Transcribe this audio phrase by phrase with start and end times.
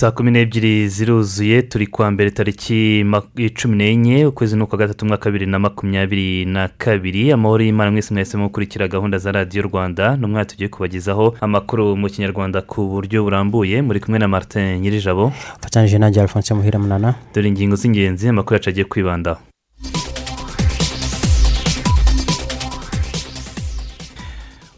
[0.00, 3.04] Saa kumi n'ebyiri ziruzuye turi kwa mbere tariki
[3.62, 7.32] cumi n'enye ukwezi ni ukwa gatatu umwaka bibiri na makumyabiri na kabiri.
[7.32, 10.16] Amahoro y'imana mwese mwahisemo gukurikira gahunda za radiyo rwanda.
[10.16, 13.82] Ni umwaka tugiye kubagezaho amakuru mu kinyarwanda ku buryo burambuye.
[13.82, 15.32] Muri kumwe na martin nyirijabo.
[15.58, 17.14] Mfatanyije nanjye alphonse muhira munana.
[17.34, 19.40] Dore ingingo z'ingenzi amakuru yacu agiye kwibandaho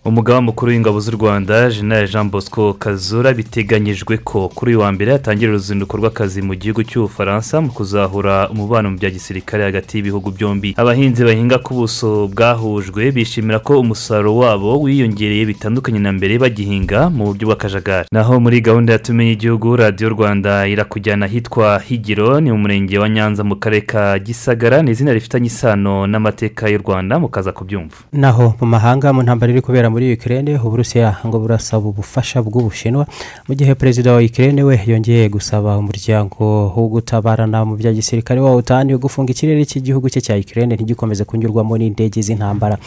[0.04, 5.12] umugaba mukuru w'ingabo z'u rwanda jenerali jean bosco kazura biteganyijwe ko kuri uyu wa mbere
[5.12, 10.74] hatangira uruzinduko rw'akazi mu gihugu cy'ubufaransa mu kuzahura umubano mu bya gisirikare hagati y'ibihugu byombi.
[10.76, 17.24] Abahinzi bahinga ku buso bwahujwe bishimira ko umusaruro wabo wiyongereye bitandukanye na mbere bagihinga mu
[17.30, 18.08] buryo bw'akajagari.
[18.12, 23.44] Naho muri gahunda yatumenye y'igihugu radiyo rwanda irakujyana ahitwa higiro ni mu murenge wa nyanza
[23.46, 27.96] mu karere ka gisagara ni izina rifitanye isano n'amateka y'u rwanda mukaza kubyumva.
[28.12, 33.04] Naho mu mahanga mu ntambaro iri kubera muri Ukraine uburusiya ngo burasaba ubufasha bw'ubushinwa.
[33.48, 38.56] Mu gihe perezida wa Ukraine we yongeye gusaba umuryango wo gutabarana mu bya gisirikare wa
[38.56, 42.78] utani gufunga ikirere cy'igihugu cye cya Ukraine ntigikomeze kunyurwamo n'indege z'intambara.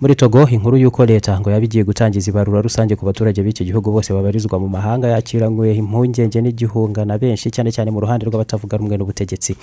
[0.00, 4.14] Muri togo inkuru y'uko leta ngo yabigiye gutangiza ibarura rusange ku baturage b'iki gihugu bose
[4.14, 9.56] babarizwa mu mahanga yakiranywe impungenge n'igihunga na benshi cyane cyane mu ruhande rw'abatavuga rumwe n'ubutegetsi.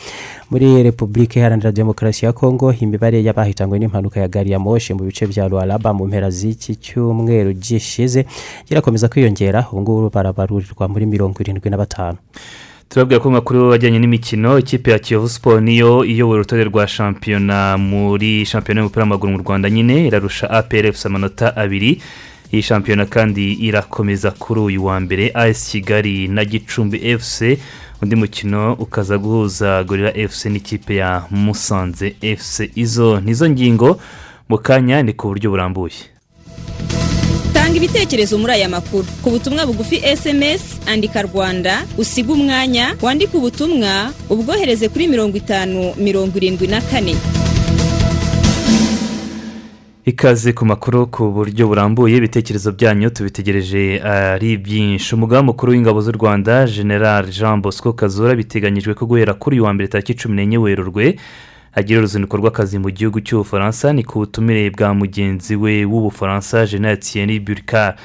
[0.52, 5.24] Muri repubulika iharanira demokarasi ya kongo imibare y'abahitanywe n'impanuka ya gari ya moshi mu bice
[5.28, 8.26] bya ruwaraba mu mpera z'iki cyumweru gishize
[8.66, 9.66] kirakomeza kwiyongera.
[9.72, 12.18] Ubu ngubu barabarurirwa muri mirongo irindwi na batanu.
[12.90, 18.46] Turabwira ko makuru ajyanye n'imikino ikipe ya kiyovu siporo niyo iyoboye urutonde rwa shampiyona muri
[18.46, 22.02] shampiyona y'umupira w'amaguru mu rwanda nyine irarusha APRFC amanota abiri.
[22.54, 27.42] Iyi shampiyona kandi irakomeza kuri uyu wa mbere as kigali na gicumbi fc
[28.02, 34.00] undi mukino ukaza guhuza gorira fc n'ikipe ya musanze fc izo nizo ngingo.
[34.50, 35.94] Mu kanya ni ku buryo burambuye.
[37.54, 39.06] Tanga ibitekerezo muri aya makuru.
[39.24, 46.38] Ku butumwa bugufi sms andika rwanda usiga umwanya wandike ubutumwa ubwohereze kuri mirongo itanu mirongo
[46.38, 47.16] irindwi na kane.
[50.06, 55.16] Ikaze ku makuru ku buryo burambuye ibitekerezo byanyu tubitegereje ari byinshi.
[55.16, 59.74] Umugaba mukuru w'ingabo z'u rwanda general jean bosco kazura biteganyijwe ko guhera kuri uyu wa
[59.74, 61.16] mbere tariki cumi n'enye werurwe
[61.76, 66.66] agira uruzinduko rw'akazi mu gihugu cy'ubufaransa ni ku butumire bwa mugenzi we w'ubufaransa
[67.00, 67.96] thierry burkard.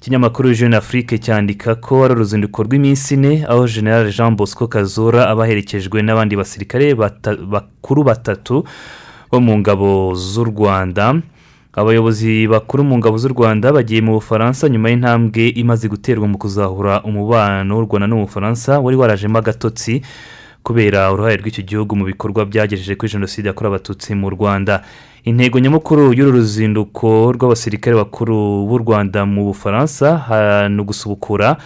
[0.00, 5.44] Ikinyamakuru jeune afrique cyandika ko ari uruzinduko rw'iminsi ine aho general jean bosco kazura aba
[5.44, 8.64] aherekejwe n'abandi basirikare bakuru batatu
[9.32, 11.14] bo mu ngabo z'u rwanda.
[11.72, 17.02] Abayobozi bakuru mu ngabo z'u rwanda bagiye mu bufaransa nyuma y'intambwe imaze guterwa mu kuzahura
[17.02, 20.02] umubano w'u rwanda n'ubufaransa wari warajemo agatotsi
[20.64, 24.80] kubera uruhare rw'icyo gihugu mu bikorwa byagejeje kuri jenoside yakorewe abatutsi mu rwanda.
[25.24, 30.24] Intego nyamukuru y'uru ruzinduko rw'abasirikare bakuru b'u rwanda mu bufaransa
[30.68, 31.56] ni ugusubukura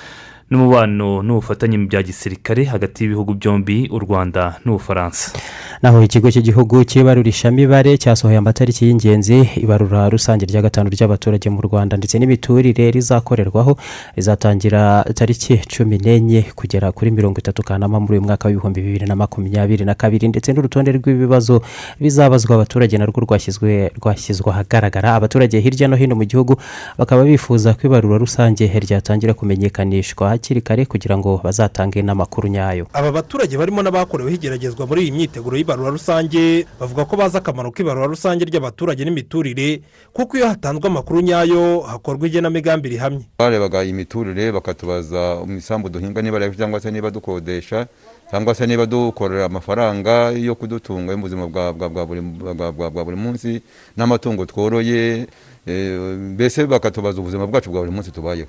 [0.51, 5.37] n'umubano n'ubufatanye mu bya gisirikare hagati y'ibihugu byombi u rwanda n'ubufaransa.
[5.83, 12.19] Naho ikigo cy'igihugu cy'ibarurishamibare cyasohoye amatariki y'ingenzi ibarura rusange rya gatanu ry'abaturage mu rwanda ndetse
[12.19, 13.77] n'imiturire rizakorerwaho
[14.17, 19.17] rizatangira tariki cumi n'enye kugera kuri mirongo itatu kanama muri uyu mwaka w'ibihumbi bibiri na
[19.17, 21.63] makumyabiri na kabiri ndetse n'urutonde rw'ibibazo
[22.01, 25.15] bizabazwa abaturage narwo rwashyizwe ahagaragara.
[25.15, 26.57] Abaturage hirya no hino mu gihugu
[26.99, 32.87] bakaba bifuza ko ibarura rusange ryatangira kumenyekanishwa hakiri kare kugira ngo bazatange n'amakuru nyayo.
[32.95, 38.07] Aba baturage barimo n'abakoreweho igeragezwa muri iyi myiteguro y'ibarura rusange bavuga ko bazi akamaro k'ibarura
[38.07, 39.83] rusange ry'abaturage n'imiturire
[40.15, 43.27] kuko iyo hatanzwe amakuru nyayo hakorwa igenamigambi rihamye.
[43.39, 47.87] Barebaga imiturire bakatubaza imisambu duhinga niba cyangwa se niba dukodesha
[48.31, 53.63] cyangwa se niba dukorera amafaranga yo kudutunga mu buzima bwa buri munsi
[53.97, 55.27] n'amatungo tworoye
[55.73, 58.49] mbese bakatubaza ubuzima bwacu bwa buri munsi tubayeho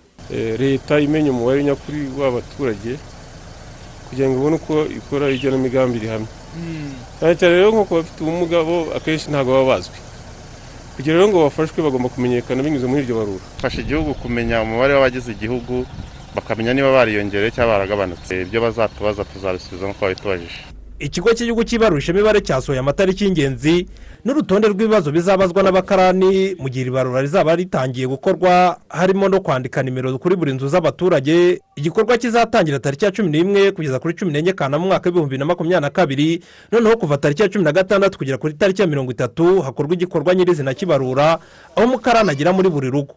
[0.59, 2.95] leta imenya umubare nyakuri w'abaturage
[4.09, 6.27] kugira ngo ibone uko ikora igenamigambi rihamye
[7.19, 9.99] cyane cyane rero nk'uko bafite ubumuga bo akenshi ntabwo baba bazwi
[10.95, 15.31] kugira rero ngo bafashwe bagomba kumenyekana binyuze muri iryo barura bafasha igihugu kumenya umubare w'abagize
[15.31, 15.85] igihugu
[16.35, 20.57] bakamenya niba bariyongereye cyangwa baragabanutse ibyo bazatubaza tuzabisubiza nk'uko babitubajije
[20.99, 23.87] ikigo cy'igihugu cy'ibarurishamibare cyasohoye amatariki y'ingenzi
[24.25, 30.17] n'urutonde rw'ibibazo bizabazwa n'abakarani mu gihe iri barura rizaba ritangiye gukorwa harimo no kwandika nimero
[30.19, 31.59] kuri buri nzu z'abaturage.
[31.75, 35.45] Igikorwa kizatangira tariki ya cumi n'imwe kugeza kuri cumi n'enye kanama mu mwaka w'ibihumbi na
[35.45, 36.43] makumyabiri na kabiri.
[36.71, 40.35] Noneho kuva tariki ya cumi na gatandatu kugera kuri tariki ya mirongo itatu hakorwa igikorwa
[40.35, 41.39] nyirizina cy'ibarura
[41.75, 43.15] aho umukarani agera muri buri rugo.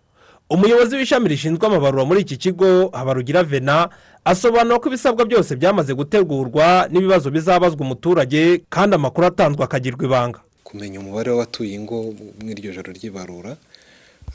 [0.50, 3.88] Umuyobozi w'ishami rishinzwe amabarura muri iki kigo habarugira vena
[4.24, 10.38] asobanura ko ibisabwa byose byamaze gutegurwa n'ibibazo bizabazwa umuturage kandi amakuru atanzwe akagirwa ibanga.
[10.64, 13.56] Kumenya umubare w'abatuye ingo muri iryo joro ry'ibarura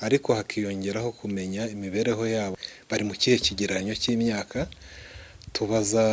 [0.01, 2.55] ariko hakiyongeraho kumenya imibereho yabo.
[2.89, 4.67] Bari mu kihe kigereranyo cy'imyaka
[5.53, 6.03] tubaza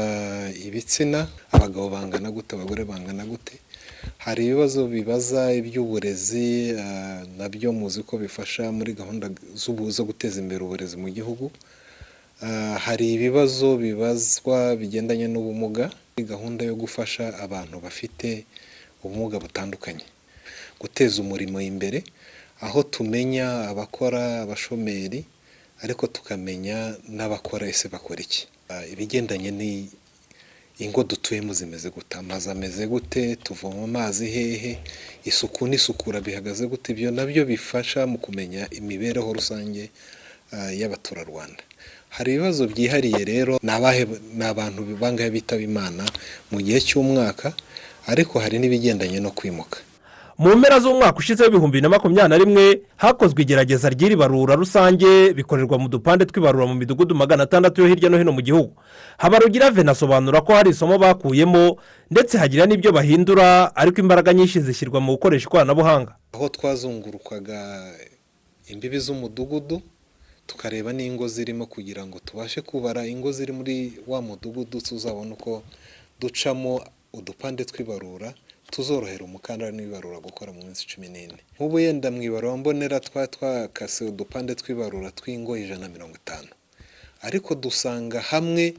[0.67, 3.59] ibitsina abagabo bangana gute abagore bangana gute?
[4.25, 6.73] Hari ibibazo bibaza iby'uburezi
[7.37, 9.29] na byo muzi ko bifasha muri gahunda
[9.95, 11.51] zo guteza imbere uburezi mu gihugu.
[12.85, 18.45] Hari ibibazo bibazwa bigendanye n'ubumuga gahunda yo gufasha abantu bafite
[19.05, 20.05] ubumuga butandukanye.
[20.81, 22.05] Guteza umurimo imbere
[22.61, 25.25] aho tumenya abakora abashomeri
[25.83, 28.47] ariko tukamenya n'abakora ese bakora iki.
[28.93, 29.71] Ibigendanye ni
[30.79, 32.19] ingo dutuyemo zimeze gute?
[32.19, 33.37] Amazu ameze gute?
[33.37, 34.79] Tuvoma amazi hehe?
[35.25, 36.93] Isuku n'isukura bihagaze gute?
[36.93, 39.91] Ibyo na byo bifasha mu kumenya imibereho rusange
[40.81, 41.63] y'abaturarwanda.
[42.09, 46.07] Hari ibibazo byihariye rero ni abantu bangahe bitaba imana?
[46.51, 47.53] Mu gihe cy'umwaka
[48.07, 49.79] ariko hari n'ibigendanye no kwimuka.
[50.39, 52.65] Mu mpera z'umwaka ushize w'ibihumbi bibiri na makumyabiri na rimwe
[52.97, 58.11] hakozwe igerageza ry'iri barura rusange bikorerwa mu dupande tw'ibarura mu midugudu magana atandatu yo hirya
[58.11, 58.75] no hino mu gihugu.
[59.19, 61.79] Habarugira vena asobanura ko hari isomo bakuyemo
[62.11, 66.19] ndetse hagira n'ibyo bahindura ariko imbaraga nyinshi zishyirwa mu gukoresha ikoranabuhanga.
[66.35, 67.95] Aho twazungurukaga
[68.67, 69.83] imbibi z'umudugudu
[70.51, 75.63] tukareba n'ingo zirimo kugira ngo tubashe kubara ingo ziri muri wa mudugudu tuzabona uko
[76.21, 76.83] ducamo
[77.19, 78.35] udupande tw'ibarura
[78.73, 81.39] tuzorohera umukandara n'ibarura gukora mu minsi cumi n'ine.
[81.55, 86.51] Nk'ubu yenda mu ibarura mbonera twa twakase udupande tw'ibarura tw'ingo ijana na mirongo itanu.
[87.27, 88.75] Ariko dusanga hamwe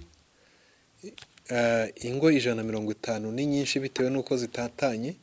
[2.08, 5.16] ingo ijana na mirongo itanu ni nyinshi bitewe n'uko zitatanye.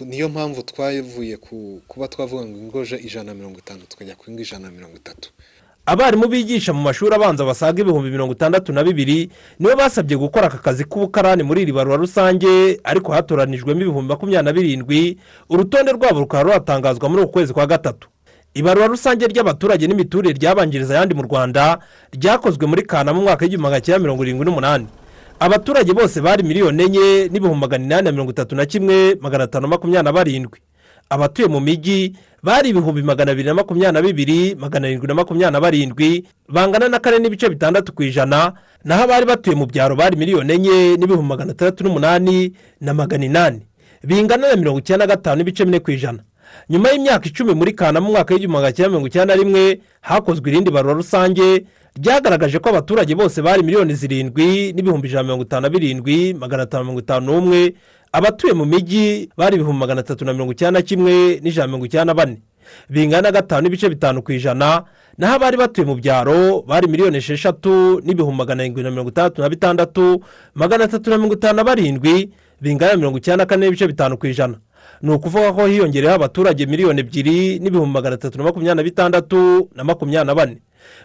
[0.00, 1.36] Niyo mpamvu twavuye
[1.90, 2.78] kuba twavuga ngo ingo
[3.08, 5.30] ijana na mirongo itanu tukajya ku ingo ijana na mirongo itatu.
[5.88, 10.58] Abarimu bigisha mu mashuri abanza basaga ibihumbi mirongo itandatu na bibiri nibo basabye gukora aka
[10.60, 15.18] kazi k'ubukarani muri iri barura rusange ariko hatoranijwemo ibihumbi makumyabiri na birindwi
[15.48, 18.08] urutonde rwabo rukaba ruratangazwa muri uku kwezi kwa gatatu.
[18.54, 21.78] Ibarura rusange ry'abaturage n'imiturire ryabanjiriza ayandi mu rwanda
[22.12, 24.86] ryakozwe muri kanama mu mwaka w'igihumbi magana cyenda mirongo irindwi n'umunani.
[25.40, 29.68] Abaturage bose bari miliyoni enye n'ibihumbi magana inani na mirongo itatu na kimwe magana atanu
[29.68, 30.58] makumyabiri na barindwi.
[31.10, 32.12] Abatuye mu mijyi
[32.42, 36.88] bari ibihumbi magana abiri na makumyabiri na bibiri magana arindwi na makumyabiri na barindwi bangana
[36.88, 38.52] na kane n'ibice bitandatu ku ijana.
[38.84, 43.66] Naho abari batuye mu byaro bari miliyoni enye n'ibihumbi magana atandatu n'umunani na magana inani.
[44.04, 46.22] Bingana na mirongo icyenda na gatanu n'ibice bine ku ijana.
[46.70, 50.50] Nyuma y'imyaka icumi muri kanama mu mwaka w'igihumbi magana cyenda mirongo icyenda na rimwe hakozwe
[50.50, 51.64] irindi barura rusange
[51.98, 56.62] ryagaragaje ko abaturage bose bari miliyoni zirindwi n'ibihumbi ijana na mirongo itanu na birindwi magana
[56.62, 57.74] atanu mirongo itanu n'umwe
[58.18, 61.86] abatuye mu mijyi bari ibihumbi magana atatu na mirongo icyenda na kimwe n'ijana na mirongo
[61.86, 62.36] icyenda na bane.
[62.90, 64.84] Bingana na gatanu n'ibice bitanu ku ijana
[65.18, 69.48] naho abari batuye mu byaro bari miliyoni esheshatu n'ibihumbi magana arindwi na mirongo itandatu na
[69.48, 70.20] bitandatu
[70.54, 72.30] magana atatu na mirongo itanu na barindwi
[72.60, 74.58] bingana na mirongo icyenda na kane n'ibice bitanu ku ijana.
[75.02, 79.84] Ni ukuvuga ko hiyongereyeho abaturage miliyoni ebyiri n'ibihumbi magana atatu na makumyabiri na bitandatu na
[79.84, 80.56] makumyabiri na bane.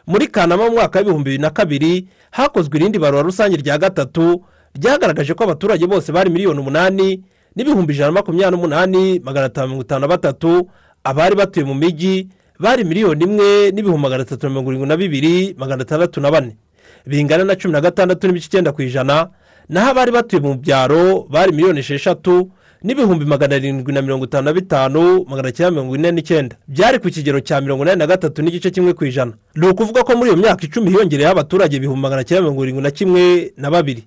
[0.08, 4.42] Muri kanama mu mwaka w'ibihumbi bibiri na kabiri hakozwe irindi barura rusange rya gatatu
[4.76, 7.22] ryagaragaje ko abaturage bose bari miliyoni umunani
[7.56, 10.70] n'ibihumbi ijana na makumyabiri n'umunani magana atanu mirongo itanu na batatu
[11.04, 12.28] abari batuye mu mijyi
[12.60, 16.58] bari miliyoni imwe n'ibihumbi magana atatu mirongo irindwi na bibiri magana atandatu na bane.
[17.06, 19.30] Bingana na cumi na gatandatu n'ibice icyenda ku ijana
[19.70, 22.50] naho abari batuye mu byaro bari miliyoni esheshatu
[22.84, 26.56] n'ibihumbi magana arindwi na mirongo itanu na bitanu magana cyenda mirongo ine n'icyenda.
[26.68, 29.34] Byari ku kigero cya mirongo inani na gatatu n'igice kimwe ku ijana.
[29.56, 32.92] Ni ukuvuga ko muri iyo myaka icumi hiyongereyeho abaturage ibihumbi magana cyenda mirongo irindwi na
[32.92, 34.04] kimwe na babiri.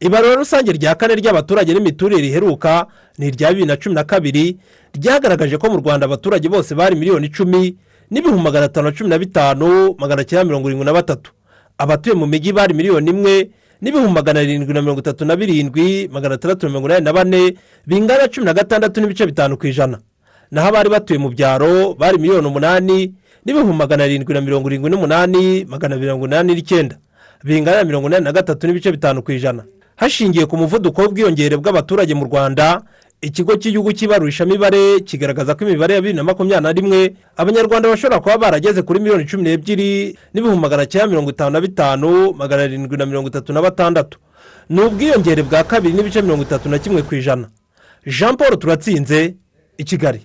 [0.00, 2.86] Ibarura rusange rya kane ry'abaturage n'imiturire riheruka
[3.18, 4.56] ni irya bibiri na cumi na kabiri
[4.94, 7.76] ryagaragaje ko mu rwanda abaturage bose bari miliyoni icumi
[8.10, 11.32] n'ibihumbi magana atanu na cumi na bitanu magana cyenda mirongo irindwi na batatu.
[11.78, 13.50] Abatuye mu mijyi bari miliyoni imwe
[13.82, 17.54] n'ibihumbi magana arindwi na mirongo itatu na birindwi magana atandatu na mirongo inani na bane
[17.86, 19.98] bingana na cumi na gatandatu n'ibice bitanu ku ijana.
[20.50, 23.12] Naho abari batuye mu byaro bari miliyoni umunani
[23.44, 26.96] n'ibihumbi magana arindwi na mirongo irindwi n'umunani magana mirongo inani n'icyenda
[27.44, 29.66] bingana na mirongo inani na gatatu n'ibice bitanu ku ijana.
[29.98, 32.82] Hashingiwe ku muvuduko w'ubwiyongere bw'abaturage mu rwanda
[33.20, 37.00] ikigo cy'igihugu cy'ibarurishamibare kigaragaza ko imibare ya bibiri na makumyabiri na rimwe
[37.36, 42.32] abanyarwanda bashobora kuba barageze kuri miliyoni cumi n'ebyiri n'ibihumbi magana cyenda mirongo itanu na bitanu
[42.38, 44.18] magana arindwi na mirongo itatu na batandatu.
[44.70, 47.48] Ni ubwiyongere bwa kabiri n'ibice mirongo itatu na kimwe ku ijana.
[48.06, 49.34] Jean paul turatsinze
[49.78, 50.20] i kigali.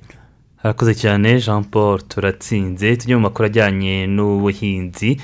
[0.61, 2.95] Harakoze cyane jean paul turatsinze.
[2.97, 5.17] Tujye mu makuru ajyanye n'ubuhinzi.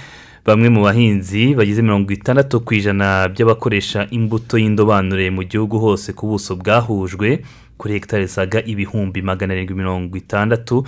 [0.50, 6.26] Bamwe mu bahinzi bagize mirongo itandatu ku ijana by'abakoresha imbuto y'indobanure mu gihugu hose ku
[6.28, 7.46] buso bwahujwe
[7.78, 10.84] kuri hegitari zisaga ibihumbi magana arindwi mirongo itandatu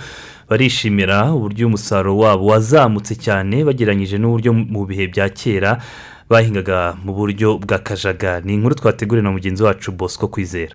[0.50, 5.78] barishimira uburyo umusaruro wabo wazamutse cyane bagereranyije n'uburyo mu bihe bya kera
[6.30, 10.74] bahingaga mu buryo bw'akajagari ni inkuru twateguriwe na mugenzi wacu bosco kwizera.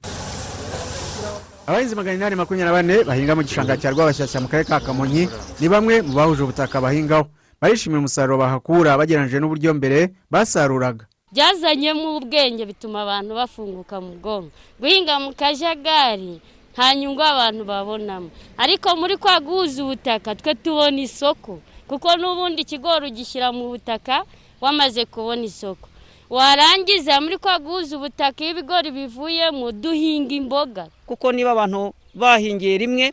[1.67, 5.27] Abahinzi magana inani makumyabiri na bane bahinga mu gishanga cya rwabashyashya mu karere ka kamonyi
[5.59, 7.27] ni bamwe mu bahuje ubutaka bahingaho.
[7.61, 11.05] Barishimira umusaruro bahakura bagereranyije n'uburyo mbere basaruraga.
[11.31, 14.51] Byazanyemo ubwenge bituma abantu bafunguka mu bwonko.
[14.79, 16.39] Guhinga mu kajagari
[16.73, 18.29] nta nyungu abantu babonamo.
[18.57, 21.59] Ariko muri kwa guhuza ubutaka twe tubona isoko.
[21.87, 24.23] Kuko n'ubundi ikigori ugishyira mu butaka
[24.61, 25.89] wamaze kubona isoko.
[26.29, 30.87] Warangiza muri kwa guhuza ubutaka iyo ibigori bivuyemo duhinga imboga.
[31.05, 33.05] Kuko niba abantu bahingiye rimwe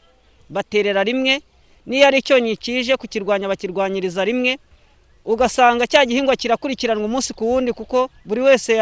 [0.50, 1.42] baterera rimwe
[1.86, 4.58] n'iyo ari icyonnyi kije kukirwanya bakirwanyiriza rimwe
[5.24, 8.76] ugasanga cya gihingwa kirakurikiranwa umunsi ku wundi kuko buri wese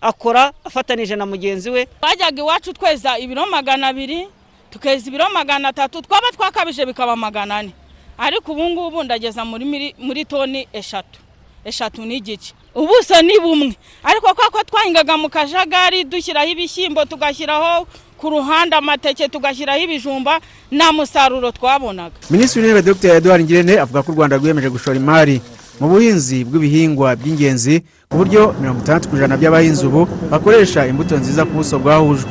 [0.00, 1.88] akora afatanije na mugenzi we.
[2.00, 4.28] Bajyaga iwacu tweza ibiro magana abiri
[4.70, 7.72] tukeza ibiro magana atatu twaba twakabije bikaba magana ane.
[8.18, 11.20] Ariko ubu ngubu ndageza muri toni eshatu.
[11.64, 13.76] Eshatu n'igice ubuso ni bumwe.
[14.04, 17.86] Ariko ko twahingaga mu kajagari dushyiraho ibishyimbo tugashyiraho
[18.18, 20.40] ku ruhande amateke tugashyiraho ibijumba
[20.72, 22.14] nta musaruro twabonaga.
[22.30, 23.16] Minisitiri w'intebe dr.
[23.16, 25.40] Eduard ngirente avuga ko u rwanda rwiyemeje gushora imari
[25.80, 31.44] mu buhinzi bw'ibihingwa by'ingenzi ku buryo mirongo itandatu ku ijana by'abahinzi ubu bakoresha imbuto nziza
[31.44, 32.30] ku buso bwahujwe.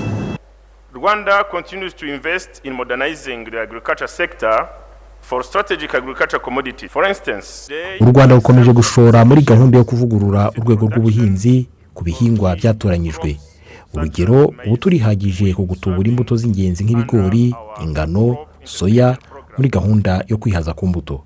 [0.94, 4.68] Rwanda continues to invest in modernizing the agriculture sector
[5.22, 10.86] for strategic agriculture commodity for instance u rwanda rukomeje gushora muri gahunda yo kuvugurura urwego
[10.88, 13.38] rw'ubuhinzi ku bihingwa byatoranyijwe.
[13.96, 19.18] Urugero ubu turihagije ku gutubura imbuto z'ingenzi nk'ibigori ingano soya
[19.58, 21.24] muri gahunda yo kwihaza ku mbuto.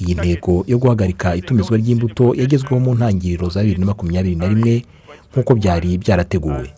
[0.00, 4.84] Iyi ntego yo guhagarika itumizwa ry'imbuto yagezweho mu ntangiriro za bibiri na makumyabiri na rimwe
[5.32, 6.68] nk'uko byari byarateguwe.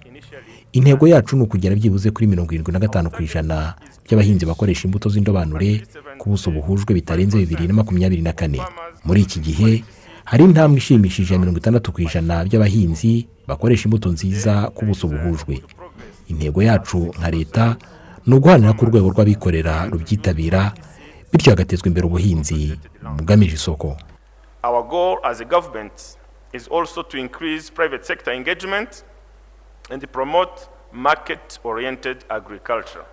[0.73, 3.75] Intego yacu ni ukugera byibuze kuri mirongo irindwi na gatanu ku ijana
[4.07, 5.83] by'abahinzi bakoresha imbuto z'indobanure
[6.19, 8.61] ku buso buhujwe bitarenze bibiri na makumyabiri na kane.
[9.05, 9.83] Muri iki gihe
[10.25, 15.63] hari intambwe ishimishije ya mirongo itandatu ku ijana by'abahinzi bakoresha imbuto nziza ku buso buhujwe.
[16.29, 17.77] Intego yacu nka leta
[18.27, 20.73] ni uguharanira ko urwego rw'abikorera rubyitabira
[21.33, 22.79] bityo hagatezwa imbere ubuhinzi
[23.17, 23.97] bugamije isoko.
[24.63, 25.93] Our goal as a government
[26.53, 29.05] is also to increase private sector engagement
[29.91, 33.05] and promote market oriented agriculture.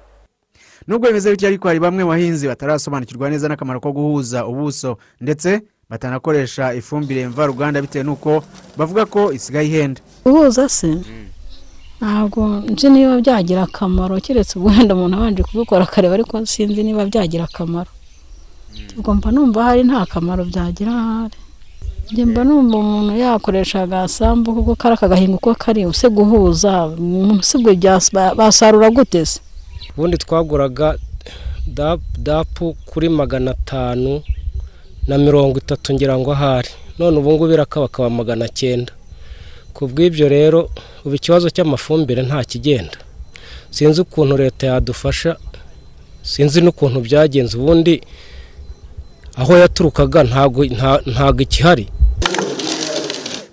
[0.88, 5.62] Nubwo bimeze bityo ariko hari bamwe mu bahinzi batarasobanukirwa neza n'akamaro ko guhuza ubuso ndetse
[5.90, 8.44] batanakoresha ifumbire mvaruganda bitewe n'uko
[8.78, 10.02] bavuga ko isigaye ihenda.
[10.26, 10.98] Guhuza se?
[12.02, 14.20] Ntabwo nzi niba byagira akamaro.
[14.20, 17.90] Keretse wenda umuntu abanje kubikora akareba ariko sinzi niba byagira akamaro.
[19.16, 21.38] Mba numva hari nta kamaro byagira ahari.
[22.26, 27.72] Mba numva umuntu yakoresha agasambu kuko kari akagahinga uko kari use guhuza umuntu usibwe
[28.36, 29.40] basarura gute se?
[29.98, 30.98] Ubundi twaguraga
[32.18, 34.22] dapu kuri magana atanu.
[35.08, 36.70] Na mirongo itatu ngira ngo ahari.
[37.00, 38.94] None ubu ngubu irakabakaba magana cyenda.
[39.74, 40.70] Ku bw'ibyo rero
[41.06, 42.98] ubu ikibazo cy'amafumbire nta kigenda.
[43.70, 45.36] Sinzi ukuntu leta yadufasha
[46.24, 47.58] sinzi n'ukuntu byagenze.
[47.58, 48.02] Ubundi
[49.36, 51.88] aho yaturukaga ntabwo ikihari.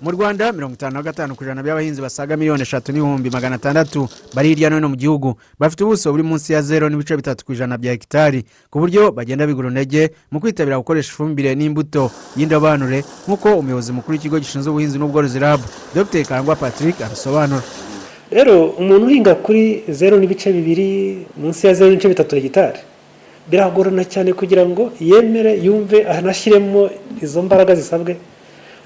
[0.02, 4.08] Mu rwanda mirongo itanu na gatanu ku ijana by'abahinzi basaga miliyoni eshatu n'ibihumbi magana atandatu
[4.34, 5.36] bari hirya no hino mu gihugu.
[5.58, 9.46] Bafite ubuso buri munsi ya zero n'ibice bitatu ku ijana bya hegitari ku buryo bagenda
[9.46, 15.38] bigura intege mu kwitabira gukoresha ifumbire n'imbuto y'indobanure nk'uko umuyobozi mukuru w'ikigo gishinzwe ubuhinzi n'ubworozi
[15.38, 15.62] rabu
[15.94, 16.24] dr.
[16.26, 17.62] Karangwa patrick abisobanura.
[18.30, 22.80] Rero umuntu uhinga kuri zero n'ibice bibiri munsi ya zero n'ibice bitatu hegitari
[23.50, 26.90] biragorana cyane kugira ngo yemere yumve anashyiremo
[27.22, 28.16] izo mbaraga zisabwe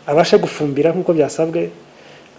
[0.07, 1.71] abashe gufumbira nk'uko byasabwe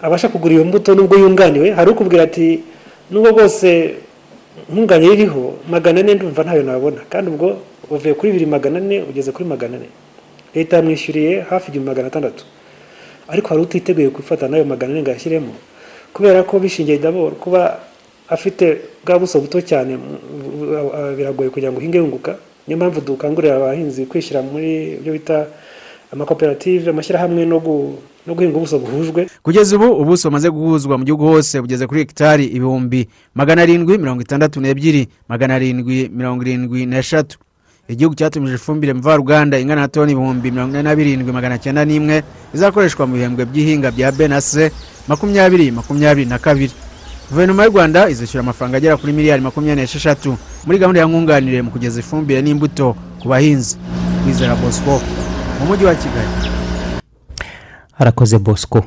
[0.01, 1.71] abashe kugura iyo mbuto nubwo yunganiwe.
[1.71, 2.63] Hari ukubwira ati
[3.11, 3.95] nubwo rwose
[4.71, 7.01] nkunganye iriho magana ane ndumva ntayo nabona.
[7.09, 7.57] Kandi ubwo
[7.89, 9.89] uvuye kuri bibiri magana ane ugeze kuri magana ane.
[10.55, 12.43] Leta yamwishyuriye hafi igihumbi magana atandatu.
[13.27, 15.53] Ariko hari utiteguye gufata n'ayo magana ane ngo ayashyiremo.
[16.13, 17.79] Kubera ko bishingiye daboro kuba
[18.29, 19.97] afite bwa buso buto cyane
[21.17, 22.35] biragoye kugira ngo uhinge yunguka.
[22.67, 25.47] Niyo mpamvu dukangurira abahinzi kwishyira muri ibyo bita
[26.13, 27.59] amakoperative amashyirahamwe no
[28.35, 29.27] guhinga ubuso buhujwe.
[29.43, 34.21] Kugeza ubu ubuso bumaze guhuzwa mu gihugu hose bugeze kuri hegitari ibihumbi magana arindwi mirongo
[34.21, 37.37] itandatu n'ebyiri magana arindwi mirongo irindwi n'eshatu.
[37.87, 42.23] Igihugu cyatumije ifumbire mvaruganda ingana na toni ibihumbi mirongo ine na birindwi magana cyenda n'imwe
[42.53, 44.71] izakoreshwa mu bihembwe by'ihinga bya benase
[45.07, 46.73] makumyabiri makumyabiri na kabiri.
[47.31, 50.35] Guverinoma y'u rwanda izishyura amafaranga agera kuri miliyari makumyabiri n'esheshatu.
[50.65, 53.77] Muri gahunda ya nkunganire mu kugeza ifumbire n'imbuto ku bahinzi.
[54.23, 54.99] Kwizera bosco.
[55.59, 56.56] Mu mujyi wa kigali.
[57.97, 58.85] Harakoze bosco.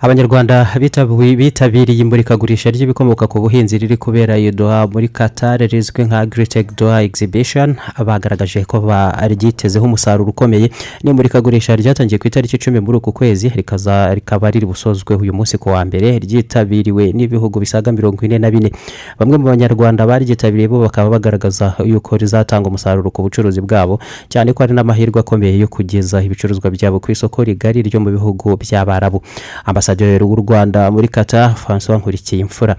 [0.00, 6.18] Abanyarwanda bitabi- bitabiriye imurikagurisha ry'ibikomoka ku buhinzi riri kubera i doha muri qatar rizwi nka
[6.20, 7.76] agritech doha exhibition.
[8.06, 10.70] Bagaragaje ko baryitezeho umusaruro ukomeye.
[11.02, 15.68] Ni imurikagurisha ryatangiye ku itariki icumi muri uku kwezi rikaba riri busozwe uyu munsi ku
[15.68, 18.70] wa mbere ryitabiriwe n'ibihugu bisaga mirongo ine na bine.
[19.18, 23.98] Bamwe mu banyarwanda baryitabiriye bo bakaba bagaragaza yuko rizatanga umusaruro ku bucuruzi bwabo.
[24.28, 28.51] Cyane ko hari n'amahirwe akomeye yo kugeza ibicuruzwa byabo ku isoko rigari ryo mu bihugu
[28.56, 29.22] by'abarabu.
[29.64, 32.76] Ambasaderi w'u rwanda muri kata francois nkurikiye imfura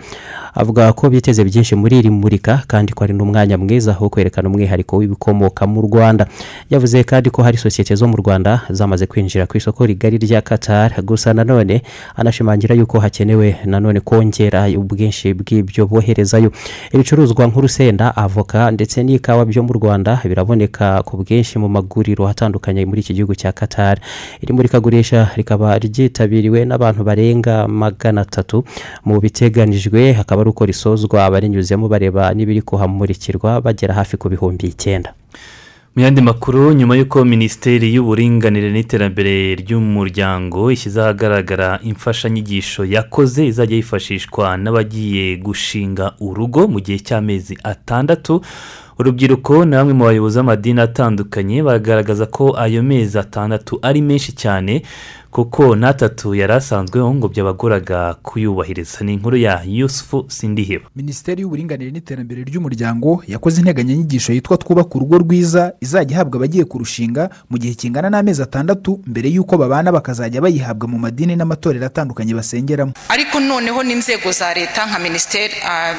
[0.56, 4.98] avuga ko biteze byinshi muri iri murika kandi ko ari n'umwanya mwiza wo kwerekana umwihariko
[4.98, 6.28] w'ibikomoka mu rwanda.
[6.70, 10.94] Yavuze kandi ko hari sosiyete zo mu rwanda zamaze kwinjira ku isoko rigari rya qatar.
[11.02, 11.82] Gusa nanone
[12.16, 16.52] anashimangira yuko hakenewe nanone kongera ubwinshi bw'ibyo boherezayo.
[16.94, 23.02] Ibicuruzwa nk'urusenda avoka ndetse n'ikawa byo mu rwanda biraboneka ku bwinshi mu maguriro atandukanye muri
[23.02, 23.98] iki gihugu cya qatar.
[24.42, 28.64] Iri murikagurisha rikaba ryitabiriwe n'abantu barenga magana atatu.
[29.06, 35.14] Mu biteganijwe hakaba ari uko risozwa abarinyuzemo bareba n'ibiri kuhamurikirwa bagera hafi ku bihumbi icyenda.
[35.96, 44.58] Mu yandi makuru nyuma y'uko minisiteri y'uburinganire n'iterambere ry'umuryango ishyize ahagaragara imfashanyigisho yakoze izajya yifashishwa
[44.58, 48.42] n'abagiye gushinga urugo mu gihe cy'amezi atandatu
[49.00, 54.82] urubyiruko na bamwe mu bayobozi b'amadini atandukanye bagaragaza ko ayo mezi atandatu ari menshi cyane
[55.34, 59.02] kuko n'atatu yari asanzweho ngo byabagoraga kuyubahiriza.
[59.02, 65.74] Ni inkuru ya yusufu sindiheba minisiteri y'uburinganire n'iterambere ry'umuryango yakoze integanyanyigisho yitwa twubaka urugo rwiza
[65.82, 70.98] izajya ihabwa abagiye kurushinga mu gihe kingana n'amezi atandatu mbere y'uko babana bakazajya bayihabwa mu
[71.00, 72.94] madini n'amatorero atandukanye basengeramo.
[73.10, 75.96] Ariko noneho n'inzego za leta nka minisiteri ah,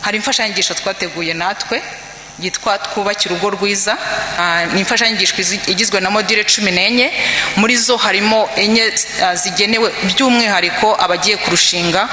[0.00, 1.80] hari imfashanyigisho twateguye natwe.
[2.38, 3.96] Yitwa twubakire urugo rwiza.
[4.38, 5.34] Ah, ni imfashanyigisho
[5.66, 7.12] igizwe na modire cumi n'enye.
[7.56, 8.92] Muri zo harimo enye
[9.22, 12.08] ah, zigenewe by'umwihariko abagiye kurushinga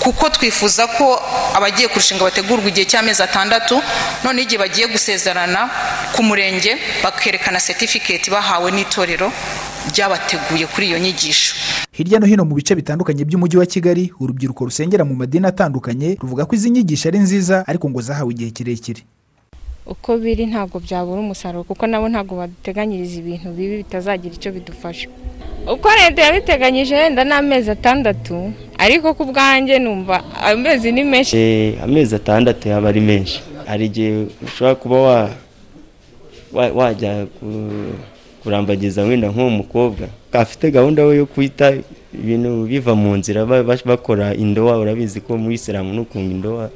[0.00, 1.06] kuko twifuza ko
[1.54, 3.82] abagiye kurushinga bategurwa igihe cy'amezi atandatu.
[4.24, 5.68] Noneho igihe bagiye gusezerana
[6.14, 9.32] ku murenge bakerekana setifiketi bahawe n'itorero.
[9.94, 11.54] Ryabateguye kuri iyo nyigisho.
[11.92, 16.46] Hirya no hino mu bice bitandukanye by'umujyi wa kigali urubyiruko rusengera mu madini atandukanye ruvuga
[16.46, 19.02] ko izi nyigisho ari nziza ariko ngo zahawe igihe kirekire.
[19.88, 25.08] Uko biri ntabwo byabura umusaruro kuko nabo ntabwo baduteganyiriza ibintu bibi bitazagira icyo bidufasha.
[25.64, 31.36] Uko leta yabiteganyije wenda ni amezi atandatu ariko ku bwanjye numva amezi ni menshi.
[31.36, 33.40] Eh, amezi atandatu yaba ari menshi.
[33.66, 35.30] Hari igihe ushobora kuba wa-
[36.52, 37.96] wa- wajya ku-
[38.52, 40.08] kurambagiza wenda nk'uwo mukobwa.
[40.32, 41.72] Afite gahunda we yo kwita
[42.14, 46.70] ibintu biva mu nzira ba- ba- bakora indowa urabizi ko muri isilamu n'ukunga indowa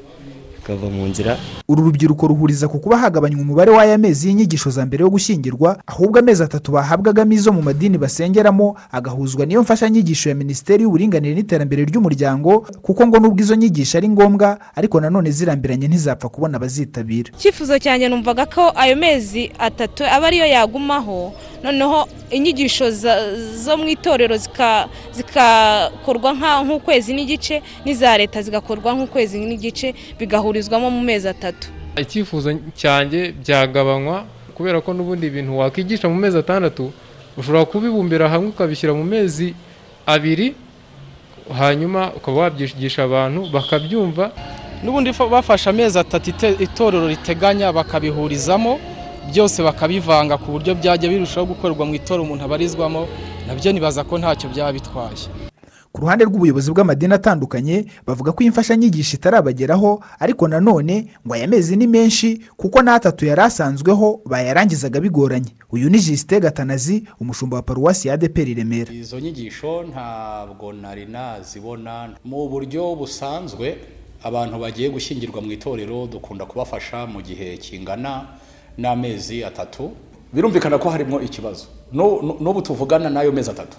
[0.56, 1.36] bikava mu nzira.
[1.68, 6.18] Uru rubyiruko ruhuriza ku kuba hagabanywa umubare w'aya mezi y'inyigisho za mbere yo gushyingirwa ahubwo
[6.20, 12.60] amezi atatu bahabwagamo izo mu madini basengeramo agahuzwa n'iyo mfashanyigisho ya minisiteri y'uburinganire n'iterambere ry'umuryango
[12.82, 17.32] kuko ngo nubwo izo nyigisho ari ngombwa ariko nanone zirambiranye ntizapfa kubona abazitabira.
[17.34, 21.32] Icyifuzo cyanjye numvaga ko ayo mezi atatu aba ariyo yagumaho
[21.62, 22.90] noneho inyigisho
[23.64, 31.00] zo mu itorero zika- zikakorwa nka- nk'ukwezi n'igice n'iza leta zigakorwa nk'ukwezi n'igice bigahurizwamo mu
[31.00, 31.68] mezi atatu.
[31.96, 36.92] Icyifuzo cyanjye byagabanywa kubera ko n'ubundi ibintu wakwigisha mu mezi atandatu
[37.36, 39.54] ushobora kubibumbira hamwe ukabishyira mu mezi
[40.06, 40.54] abiri
[41.58, 44.30] hanyuma ukaba wabyigisha abantu bakabyumva.
[44.82, 48.80] N'ubundi fa- bafashe amezi atatu itorero riteganya bakabihurizamo
[49.30, 53.06] byose bakabivanga ku buryo byajya birushaho gukorerwa mu itorero umuntu abarizwamo
[53.46, 55.26] na byo nibaza ko ntacyo byaba bitwaye
[55.92, 61.76] ku ruhande rw'ubuyobozi bw'amadini atandukanye bavuga ko iyi mfashanyigisho itarabageraho ariko nanone ngo aya mezi
[61.76, 65.52] ni menshi kuko n'atatu yari asanzweho bayarangizaga bigoranye.
[65.72, 71.04] Uyu ni jisite gatanazi umushumba wa paruwasi ya adeperi i remera izo nyigisho ntabwo nari
[71.06, 73.76] nazibona mu buryo busanzwe
[74.24, 78.24] abantu bagiye gushyingirwa mu itorero dukunda kubafasha mu gihe kingana
[78.78, 79.90] n'amezi atatu.
[80.32, 81.66] Birumvikana ko harimo ikibazo.
[81.92, 83.76] No- no- n'ubu tuvugana n'ayo mezi atatu.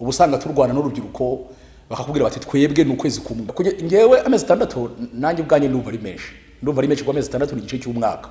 [0.00, 1.38] Uba usanga turwana n'urubyiruko
[1.90, 3.46] bakakubwira bati twebwe ni ukwezi kumwe
[3.84, 6.32] ngewe amezi atandatu nanjye ubwanjye ndumva ari menshi.
[6.62, 8.28] Ndumva ari menshi kuko amezi atandatu ni igice cy'umwaka.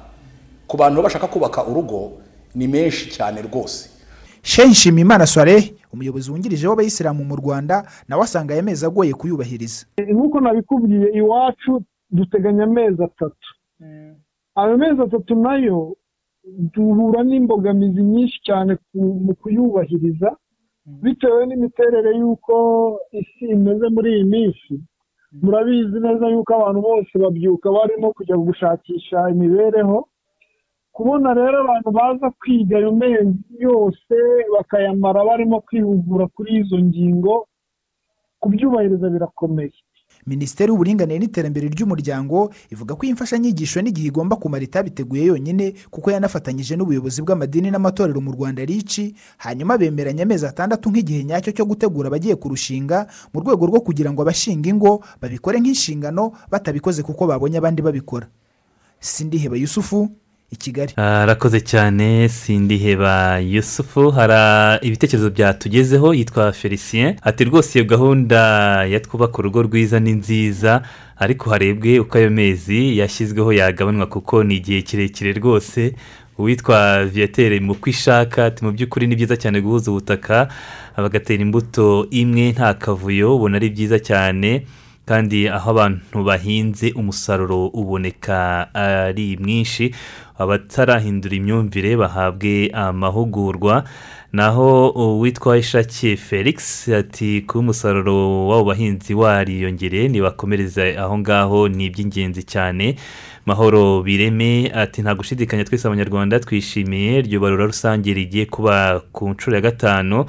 [0.67, 2.21] Ku bantu bashaka kubaka urugo
[2.55, 3.89] ni menshi cyane rwose.
[4.41, 9.85] Shehe nshimiyimana soire umuyobozi wungirije w'abayisilamu mu rwanda nawe asanga aya mezi agoye kuyubahiriza.
[9.99, 13.49] Nk'uko nabikubwiye iwacu duteganya amezi atatu.
[14.55, 15.95] Ayo mezi atatu na yo
[16.73, 18.71] duhura n'imbogamizi nyinshi cyane
[19.25, 20.29] mu kuyubahiriza
[21.03, 22.53] bitewe n'imiterere y'uko
[23.19, 24.73] isi imeze muri iyi minsi.
[25.41, 29.97] Murabizi neza yuko abantu bose babyuka barimo kujya gushakisha imibereho.
[30.95, 34.15] Kubona rero abantu baza kwiga ayo mezi yose
[34.53, 37.45] bakayamara barimo kwihugura kuri izo ngingo
[38.41, 39.73] kubyubahiriza birakomeye.
[40.27, 46.75] Minisiteri y'uburinganire n'iterambere ry'umuryango ivuga ko iyi mfashanyigisho n'igihe igomba kumara itabiteguye yonyine kuko yanafatanyije
[46.75, 52.35] n'ubuyobozi bw'amadini n'amatorero mu rwanda rici hanyuma bemeranya amezi atandatu nk'igihe nyacyo cyo gutegura abagiye
[52.35, 58.27] kurushinga mu rwego rwo kugira ngo abashinga ingo babikore nk'inshingano batabikoze kuko babonye abandi babikora.
[58.99, 60.09] Sindiheba yusufu
[60.51, 64.09] i kigali arakoze cyane sindiheba yusufu.
[64.11, 67.15] Hari ibitekerezo byatugezeho yitwa felicien.
[67.21, 68.39] Ati rwose iyo gahunda
[68.85, 70.81] ya twubaka urugo rwiza ni nziza
[71.17, 75.93] ariko harebwe uko ayo mezi yashyizweho yagabanwa kuko ni igihe kirekire rwose.
[76.37, 80.47] Uwitwa viyatere mu kwishaka ati mu by'ukuri ni byiza cyane guhuza ubutaka
[80.97, 84.65] bagatera imbuto imwe nta kavuyo ubona ari byiza cyane.
[85.09, 89.89] Kandi aho abantu bahinze umusaruro uboneka ari mwinshi
[90.37, 93.83] abatarahindura imyumvire bahabwe amahugurwa.
[94.33, 102.43] Naho uwitwa ishakiye felix ati kuba umusaruro w'abo bahinzi wariyongereye ntibakomereze aho ngaho ni iby'ingenzi
[102.45, 102.95] cyane.
[103.49, 109.55] Mahoro bireme ati nta gushidikanya twese abanyarwanda twishimiye iryo barura rusange rigiye kuba ku nshuro
[109.57, 110.25] ya gatanu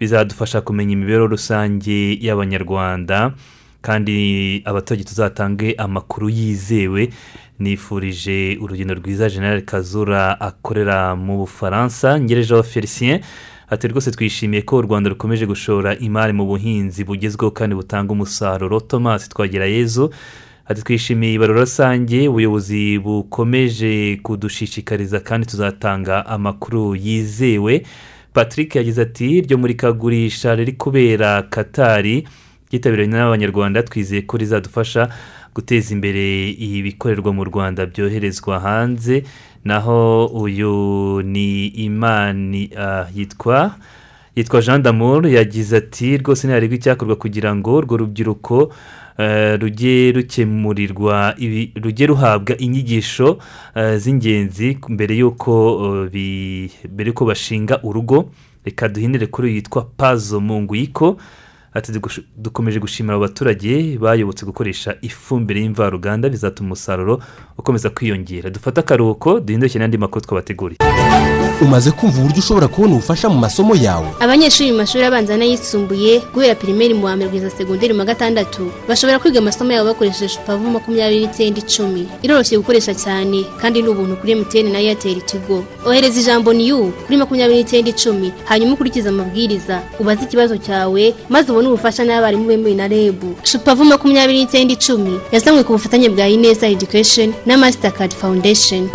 [0.00, 3.36] bizadufasha kumenya imibereho rusange y'abanyarwanda.
[3.82, 7.08] Kandi abaturage tuzatange amakuru yizewe.
[7.58, 12.20] Nifurije urugendo rwiza generale kazura akorera mu bufaransa.
[12.20, 13.20] Ngerejeho felicien
[13.70, 18.80] ati rwose twishimiye ko u rwanda rukomeje gushora imari mu buhinzi bugezweho kandi butanga umusaruro.
[18.80, 20.10] Thomas twagira yezu
[20.66, 27.82] ati twishimiye ibarura rusange ubuyobozi bukomeje kudushishikariza kandi tuzatanga amakuru yizewe.
[28.32, 32.24] Patrick yagize ati iryo murikagurisha riri kubera katari.
[32.72, 35.08] Ryitabiriwe n'abanyarwanda twizeye ko rizadufasha
[35.54, 39.22] guteza imbere ibikorerwa mu rwanda byoherezwa hanze.
[39.64, 42.70] Naho uyu ni imani
[43.14, 43.74] yitwa
[44.36, 48.72] yitwa jean d'amour yagize ati rwose ntiharebwe icyakorwa kugira ngo urwo rubyiruko
[49.60, 51.34] rujye rukemurirwa
[51.82, 53.38] rujye ruhabwa inyigisho
[53.96, 55.52] z'ingenzi mbere y'uko
[56.92, 58.30] mbere y'uko bashinga urugo.
[58.64, 61.18] Reka duhindure kuri yitwa pazo munguyiko.
[61.74, 61.92] Ati
[62.36, 67.20] dukomeje gushimira abo baturage bayobotse gukoresha ifumbire y'imvaruganda bizatuma umusaruro
[67.58, 68.50] ukomeza kwiyongera.
[68.50, 70.78] Dufate akaruhuko duhinduke n'andi makuru twabateguriye.
[71.60, 74.06] Umaze kumva uburyo ushobora kubona ubufasha mu masomo yawe.
[74.20, 78.72] Abanyeshuri mu mashuri abanza n'ayisumbuye guhera pirimeri mu wa mbere kugeza segonderi mu wa gatandatu
[78.88, 82.08] bashobora kwiga amasomo yabo bakoresheje pavu makumyabiri n'icyenda icumi.
[82.22, 85.62] Iroroshye gukoresha cyane kandi ni ubuntu kuri emutiyeni na eyateri tigo.
[85.86, 88.32] Ohereza ijambo niyu kuri makumyabiri n'icyenda icumi.
[88.44, 89.82] Hanyuma ukurikize amabwiriza.
[90.00, 95.14] Ubaze ikibazo cyawe maze ubone ubufasha n'abarimu bemewe na rebu shupavu makumyabiri n'icyenda icumi.
[95.32, 98.90] Yazanywe ku bufatanye bwa ineza edikesheni na masitakadi fawundesheni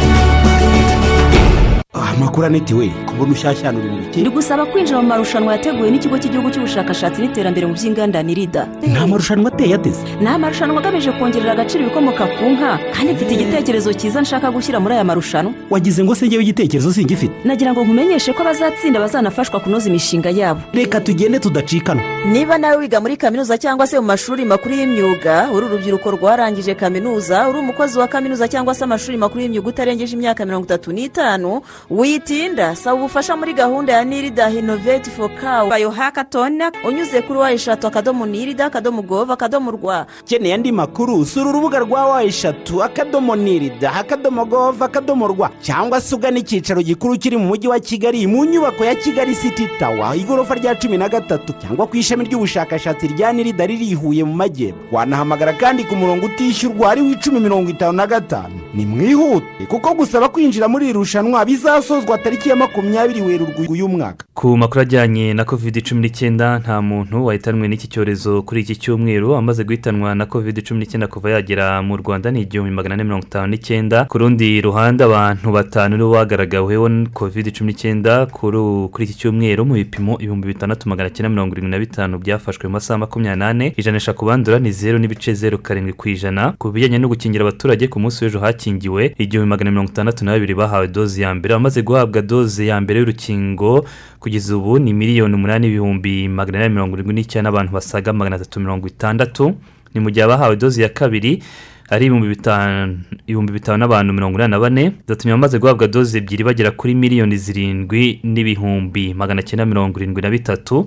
[2.13, 6.50] amakuru anitiwe kubona ushyashyana uri mu biki ndi gusaba kwinjira mu marushanwa yateguwe n'ikigo cy'igihugu
[6.54, 10.02] cy'ubushakashatsi n'iterambere mu by'inganda nirida nta marushanwa ateye ateze.
[10.22, 14.93] Ni amarushanwa agamije kongerera agaciro ibikomoka ku nka kandi mfite igitekerezo cyiza nshaka gushyira muri
[14.96, 15.54] aya marushanwa.
[15.70, 17.34] Wagize ngo se ngewe igitekerezo singifite?
[17.46, 20.62] Nagira ngo nkumenyeshe ko abazatsinda bazanafashwa kunoza imishinga yabo.
[20.74, 25.65] Reka tugende tudacikanwa niba nawe wiga muri kaminuza cyangwa se mu mashuri makuru y'imyuga uri
[25.65, 30.65] urubyiruko rwarangije kaminuza uri umukozi wa kaminuza cyangwa se amashuri makuru y'imyuga utarengeje imyaka mirongo
[30.65, 31.62] itatu n'itanu
[32.02, 37.52] witinda saba ubufasha muri gahunda ya nirida hinoveti fo kawu bayo hakatoni unyuze kuri wa
[37.52, 40.06] eshatu akadomo nirida akadomo gova akadomo rwa.
[40.22, 45.50] Ukeneye andi makuru sura urubuga rwa wa eshatu akadomo nirida akadomo gova akadomo rwa.
[45.62, 49.68] Cyangwa se ugana icyicaro gikuru kiri mu mujyi wa kigali mu nyubako ya kigali siti
[49.80, 51.54] tawa igorofa rya cumi na gatatu.
[51.54, 56.26] Cyangwa ku ishami ry'ubushakashatsi rya nirida riri i huye mu majyepfo wanahamagara kandi ku murongo
[56.26, 60.94] utishyurwa ari wo icumi mirongo itanu na gatanu ni mwihute kuko gusaba kwinjira muri iri
[60.94, 61.46] rushanwa
[61.88, 66.82] bizasozwa tariki ya makumyabiri werurwe uyu mwaka ku makuru ajyanye na kovide cumi n'icyenda nta
[66.82, 69.36] muntu wahitanwe n'iki cyorezo kuri iki cyumweru.
[69.36, 73.26] Amaze guhitanwa na kovide cumi n'icyenda kuva yagera mu rwanda ni igihumbi magana ane mirongo
[73.26, 74.06] itanu n'icyenda.
[74.06, 79.65] Ku rundi ruhande abantu batanu nibo bagaragaweho kovide cumi n'icyenda kuri iki cyumweru.
[79.65, 83.73] Mu bipimo ibihumbi bitandatu magana cyenda mirongo irindwi na bitanu byafashwe mu masaha makumyabiri n'ane.
[83.78, 86.54] Ijanisha ku bandura ni zeru n'ibice zeru karindwi ku ijana.
[86.62, 90.54] Ku bijyanye no gukingira abaturage ku munsi w'ejo hakingiwe igihumbi magana mirongo itandatu na babiri
[90.54, 91.54] bahawe doze ya mbere.
[91.58, 93.86] Bamaze guhabwa doze ya mbere y'urukingo
[94.20, 98.60] kugeza ubu ni miliyoni umunani ibihumbi magana inani mirongo irindwi n'icyenda n'abantu basaga magana atatu
[98.60, 99.56] mirongo itandatu.
[99.94, 101.44] Ni mu gihe abahawe doze ya kabiri
[101.90, 104.92] ari ibihumbi bitanu n'abantu mirongo inani na bane.
[105.08, 110.30] Byatumye abamaze guhabwa doze ebyiri bagera kuri miliyoni zirindwi n'ibihumbi magana cyenda mirongo irindwi na
[110.30, 110.86] bitatu.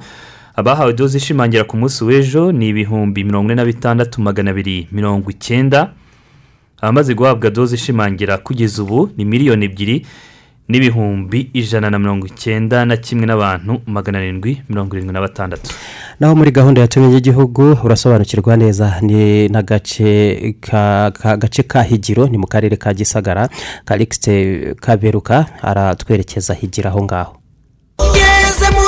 [0.57, 5.31] Abahawe doze ishimangira ku munsi w'ejo ni ibihumbi mirongo ine na bitandatu magana abiri mirongo
[5.31, 5.93] icyenda.
[6.81, 10.07] Abamaze guhabwa doze ishimangira kugeza ubu ni miliyoni ebyiri
[10.71, 15.71] n'ibihumbi ijana na mirongo icyenda na kimwe n'abantu magana arindwi mirongo irindwi na batandatu.
[16.21, 22.39] Naho muri gahunda yatumye y'igihugu urasobanukirwa neza ni n'agace ka ka- gace ka higiro ni
[22.39, 23.49] mu karere ka gisagara
[23.85, 27.33] karikisite kaberuka aratwerekeza higira aho ngaho.
[28.15, 28.87] Ngeze mu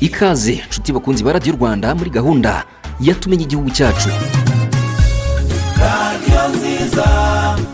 [0.00, 0.62] ikaze.
[0.70, 2.64] Nshuti bakunzi ba radiyo rwanda muri gahunda
[3.00, 4.08] yatumenye igihugu cyacu.
[5.80, 7.04] Radiyo nziza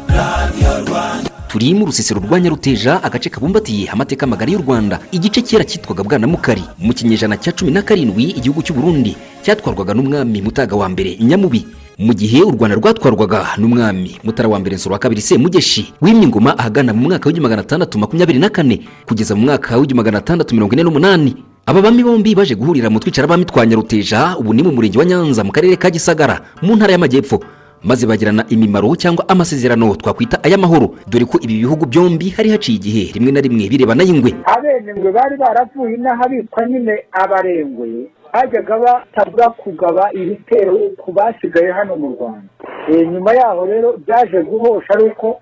[0.08, 1.30] radiyo rwanda.
[1.48, 6.62] Turi mu rusisiro rwa nyaruteja agace kabumbatiye amateka magari y'u rwanda igice kera cyitwaga bwanamukari
[6.78, 11.66] mu kinyejana cya cumi na karindwi igihugu cy'u burundi cyatwarwaga n'umwami mutaga wa mbere nyamubi.
[11.98, 16.58] Mu gihe u rwanda rwatwarwaga n'umwami mutara wa mbere nsoro wa kabiri semugeshi wimye ingoma
[16.58, 20.54] ahagana mu mwaka w'igihumbi magana atandatu makumyabiri na kane kugeza mu mwaka w'igihumbi magana atandatu
[20.54, 21.36] mirongo ine n'umunani.
[21.66, 25.04] Aba bami bombi baje guhurira mu twicara bami twa nyaruteja ubu ni mu murenge wa
[25.04, 27.40] nyanza mu karere ka gisagara mu ntara y'amajyepfo.
[27.84, 30.96] Maze bagirana imimaro cyangwa amasezerano twakwita ay'amahoro.
[31.08, 35.36] Dore ko ibi bihugu byombi hari haciye igihe rimwe na rimwe birebana y'ingwe abenengwe bari
[35.36, 42.48] baravuye inaha bitwa nyine abarengwe bajyaga batabura kugaba ibitero ku basigaye hano mu rwanda.
[42.88, 45.40] Eh, nyuma yaho rero byaje guhosha ari uko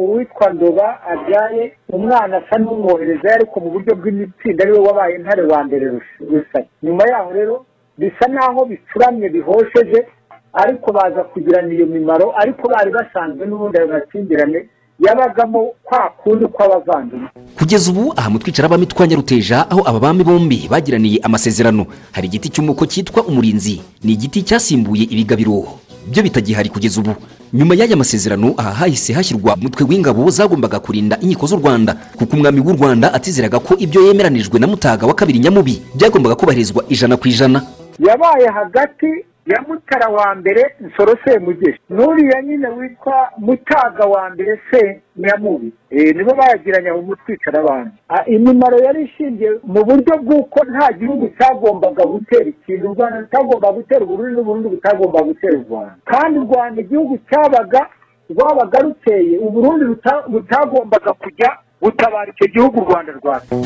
[0.00, 5.64] uwitwa ndoba abyaye umwana asa n'umwohereza ariko mu buryo bw'imitsinda ari we wabaye intare wa
[5.64, 5.86] mbere
[6.30, 6.58] gusa.
[6.82, 7.64] Nyuma yaho rero
[7.98, 10.06] bisa naho bicuramye bihosheje
[10.52, 14.68] ariko baza kugirana iyo mimaro ariko bari basanzwe n'ubundi ayo makimbirane
[15.00, 17.28] yabagamo kwa kundi kw'abavandimwe.
[17.58, 21.86] Kugeza ubu aha mu twicara bami twa nyaruteja aho aba bami bombi bagiraniye amasezerano.
[22.12, 23.80] Hari igiti cy'umuko cyitwa umurinzi.
[24.04, 25.64] Ni igiti cyasimbuye ibigabiro
[26.10, 27.14] byo bitagihari kugeza ubu.
[27.52, 31.94] Nyuma y'aya masezerano aha hahise hashyirwa umutwe w'ingabo zagombaga kurinda inkiko z'u rwanda.
[32.18, 36.84] Kuko umwami w'u rwanda atizeraga ko ibyo yemeranijwe na mutaga wa kabiri nyamubi byagombaga kubahirizwa
[36.88, 37.62] ijana ku ijana.
[37.98, 39.06] Yabaye hagati
[39.46, 41.80] ya mutara wa mbere nsoro semugeshi.
[41.90, 45.72] N'uriya nyine witwa mutaga wa mbere se nyamubi.
[45.90, 51.28] Eh, nibo bayagiranye aho umutwicara abantu Ah, imimaro yari ishingiye mu buryo bw'uko nta gihugu
[51.38, 52.90] cyagombaga gutera ikintu.
[52.90, 55.94] U rwanda rutagombaga gutera uburundi n'uburundi butagombaga gutera u rwanda.
[56.04, 57.82] Kandi u rwanda igihugu cyabaga
[58.30, 61.50] rwabaga ruteye uburundi buta- butagombaga kujya
[61.82, 63.62] gutabara icyo gihugu u rwanda rwateye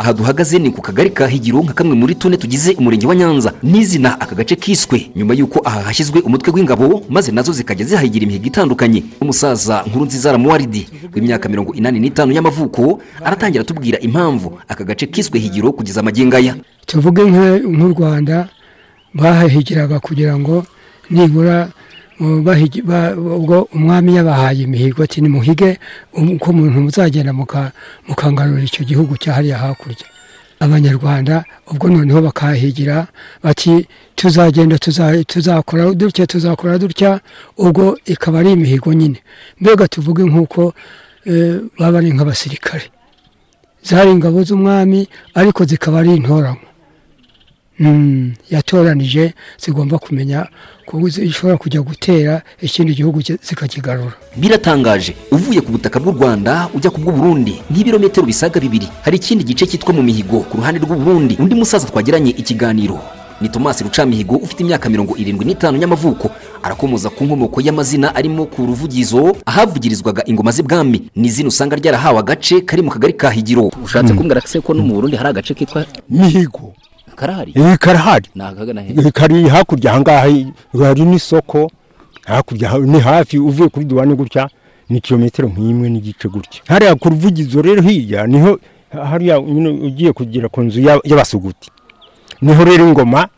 [0.00, 3.52] aha duhagaze ni ku kagari ka higiro nka kamwe muri tune tugize umurenge wa nyanza.
[3.62, 5.10] N'izina aka gace kiswe.
[5.16, 9.04] Nyuma y'uko aha hashyizwe umutwe w'ingabo maze na zo zikajya zihayigira imihigo itandukanye.
[9.20, 15.36] Umusaza nkuru nziza ramuwaridi w'imyaka mirongo inani n'itanu y'amavuko aratangira atubwira impamvu aka gace kiswe
[15.38, 18.48] higiro kugeza amagingo aya tuvuge nk'u rwanda
[19.14, 20.64] bahahigiraga kugira ngo
[21.10, 21.68] nibura
[22.20, 25.78] ubwo umwami yabahaye imihigo ati nimuhige
[26.12, 27.72] uko umuntu muzagenda muka-
[28.08, 30.06] mukangarura icyo gihugu cya hariya hakurya
[30.60, 33.06] abanyarwanda ubwo noneho bakahigira
[33.42, 37.20] bati tuzagenda tuza- tuzakora dutya tuzakora dutya
[37.56, 39.18] ubwo ikaba ari imihigo nyine
[39.60, 40.74] mbega tuvuge nk'uko
[41.78, 42.86] baba ari nk'abasirikare
[43.82, 46.68] zari ingabo z'umwami ariko zikaba ari intoranywa
[48.50, 50.46] yatoranije zigomba kumenya
[50.86, 54.12] ko zishobora kujya gutera ikindi gihugu ki- zikakigarura.
[54.36, 55.14] Biratangaje.
[55.30, 58.88] Uvuye ku butaka bw'u rwanda ujya ku bw'uburundi nk'ibirometero bisaga bibiri.
[59.06, 62.98] Hari ikindi gice cyitwa mu mihigo ku ruhande rw'uburundi undi musaza twagiranye ikiganiro.
[63.40, 66.28] Ni tomasi rucamihigo ufite imyaka mirongo irindwi n'itanu y'amavuko.
[66.62, 71.08] Arakomoza ku nkomoko y'amazina arimo ku ruvugizo ahavugirizwaga ingoma z'ibwami.
[71.16, 73.70] Ni izina usanga ryarahawe agace kari mu kagari ka higiro.
[73.84, 76.74] Ushatse kumbwira se ko no mu burundi hari agace kitwa mihigo.
[77.20, 77.52] Karahari?
[77.54, 78.28] Eh, karahari.
[78.34, 78.92] Ni akagana he?
[78.96, 80.28] Eh, kari hakurya ahangaha
[80.72, 81.70] hari n'isoko
[82.24, 84.48] hakurya ha- ni hafi uvuye kuri duwane gutya
[84.88, 86.60] ni kilometero nk'imwe n'igice gutya.
[86.66, 88.58] Hariya ku ruvugizo rero hirya ni ho
[88.90, 91.70] hariya nyine ugiye kugera ku nzu y'aba- y'abasuguti.
[92.42, 93.28] Niho rero ingoma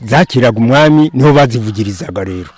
[0.00, 2.50] zakiraga umwami ni ho bazivugirizaga rero.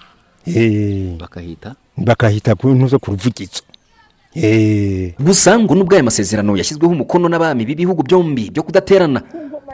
[0.47, 1.75] Eh, bakahita?
[1.97, 3.65] Bakahita ku ntuzo ku ruvugizo.
[4.37, 9.23] Eh, gusa ngo nubwo aya masezerano yashyizweho umukono n'abami b'ibihugu byombi byo kudaterana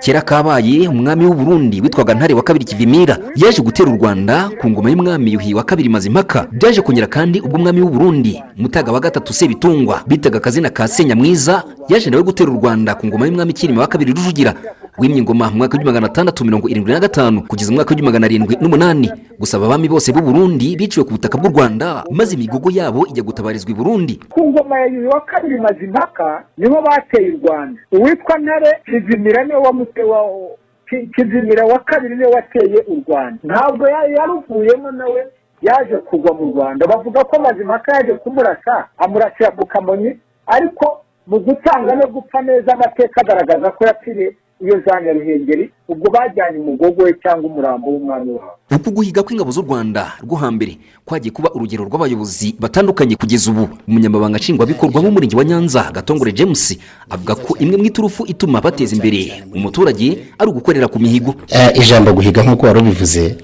[0.02, 4.70] kera kabaye umwami w'u Burundi witwaga ntare wa kabiri kivimira yaje gutera u rwanda ku
[4.70, 6.46] ngoma y'umwami yuhi wa kabiri mazimpaka.
[6.52, 11.62] Byaje kongera kandi ubwo umwami w'u Burundi mutaga wa gatatu sebitungwa bitaga akazina ka senyamwiza
[11.88, 14.54] yaje nawe gutera u rwanda ku ngoma y'umwami kirima wa kabiri rujugira.
[14.98, 18.08] Wimye ingoma mu mwaka w'igihumbi magana atandatu mirongo irindwi na gatanu kugeza mu mwaka w'igihumbi
[18.12, 19.10] magana arindwi n'umunani.
[19.40, 23.70] Gusaba abami bose b'u Burundi biciwe ku butaka bw'u rwanda maze imigogo yabo ijya gutabarizwa
[23.70, 24.20] i burundi.
[24.28, 27.80] Ku ngoma ya yuhi wa kabiri mazimpaka ni ho bateye u rwanda.
[27.92, 29.60] Uwitwa ntare kizimira ni we
[30.00, 30.48] wamute wa
[30.88, 33.38] Ki- kizimira wa kabiri ni we wateye u rwanda.
[33.44, 35.26] Ntabwo ya- yaruvuyemo nawe
[35.62, 36.86] yaje kugwa mu rwanda.
[36.86, 43.20] Bavuga ko mazimpaka yaje kumurasa amurasira ku kamonyi ariko mu gutanga no gupfa neza amateka
[43.20, 48.52] agaragaza ko yapfiriye iyo za nyaruhengeri ubwo bajyanye umugogo we cyangwa umurambo w'umwami wabo.
[48.76, 53.68] Uku guhiga kw'ingabo z'u rwanda rwo hambere kwagiye kuba urugero rw'abayobozi batandukanye kugeza ubu.
[53.88, 56.78] Umunyamabanga nshingwabikorwa w'umurenge wa nyanza gatongore james
[57.10, 61.34] avuga ko imwe mu iturufu ituma bateza imbere umuturage ari ugukorera ku mihigo.
[61.50, 63.36] Eh, ijambo guhiga nk'uko wari ubivuze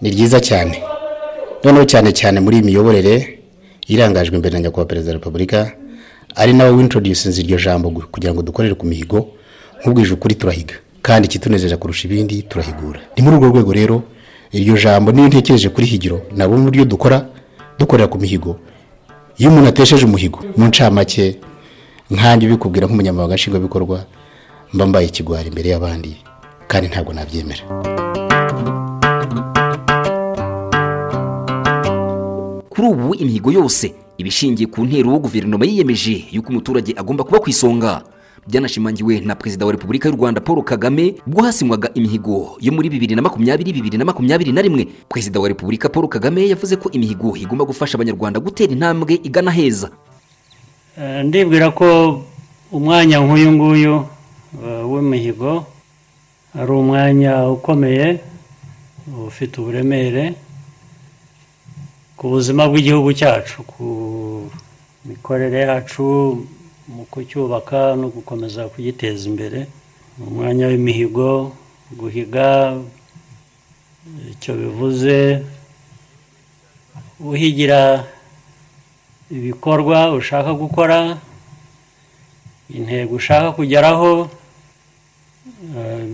[0.00, 0.82] ni ryiza cyane.
[1.64, 3.14] Noneho cyane cyane muri iyi miyoborere
[3.88, 5.72] irangajwe imbere na nyakubahwa perezida wa repubulika
[6.36, 9.34] ari nawe wintroducinze iryo jambo kugira ngo dukorere ku mihigo.
[9.82, 10.74] Nk'ubwije ukuri turahiga.
[11.02, 13.00] Kandi ikitunejeje kurusha ibindi turahigura.
[13.16, 13.96] Ni muri urwo rwego rero
[14.52, 17.26] iryo jambo niyo ntekereje kuri higiro nabo uburyo dukora
[17.78, 18.58] dukorera ku mihigo.
[19.38, 21.36] Iyo umuntu atesheje umuhigo mu ncamake
[22.10, 24.04] nkanjye ubikubwira nk'umunyamabanga nshingwabikorwa
[24.74, 26.16] mba mbaye ikigwari imbere y'abandi
[26.68, 27.62] kandi ntabwo nabyemera.
[32.68, 37.50] Kuri ubu imihigo yose iba ishingiye ku ntero guverinoma yiyemeje y'uko umuturage agomba kuba ku
[37.50, 38.02] isonga.
[38.48, 43.14] Byanashimangiwe na perezida wa repubulika y'u rwanda paul kagame ubwo hasimwaga imihigo yo muri bibiri
[43.14, 44.88] na makumyabiri bibiri na makumyabiri na rimwe.
[45.08, 49.90] Perezida wa repubulika paul kagame yavuze ko imihigo igomba gufasha abanyarwanda gutera intambwe igana heza.
[50.98, 52.22] Eh, ndibwira ko
[52.72, 53.94] umwanya nk'uyu nguyu
[54.64, 55.66] eh, w'imihigo
[56.58, 58.20] ari umwanya ukomeye
[59.28, 60.34] ufite uburemere
[62.16, 63.84] ku buzima bw'igihugu cyacu ku
[65.04, 66.04] mikorere yacu
[66.94, 69.60] mu kucyubaka no gukomeza kugiteza imbere
[70.16, 71.52] ni umwanya w'imihigo
[72.00, 72.48] guhiga
[74.32, 75.16] icyo bivuze
[77.30, 77.80] uhigira
[79.36, 80.98] ibikorwa ushaka gukora
[82.76, 84.10] intego ushaka kugeraho
[85.76, 86.06] eh,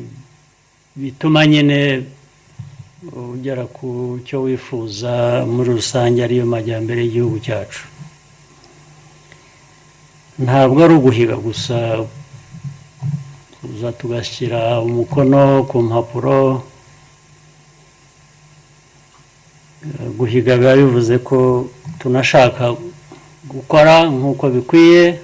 [0.97, 1.79] bituma nyine
[3.13, 5.13] ugera ku cyo wifuza
[5.53, 7.83] muri rusange ariyo majyambere y'igihugu cyacu.
[10.39, 12.05] Ntabwo ari uguhiga gusa
[13.61, 16.63] tuza tugashyira umukono ku mpapuro.
[20.17, 21.69] Guhiga biba bivuze ko
[21.99, 22.75] tunashaka
[23.45, 25.21] gukora nk'uko bikwiye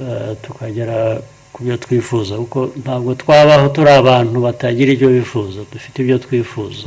[0.00, 1.20] eh, tukagera
[1.52, 2.36] ku byo twifuza.
[2.36, 6.86] Kuko ntabwo twabaho turi abantu batagira ibyo bifuza dufite ibyo twifuza.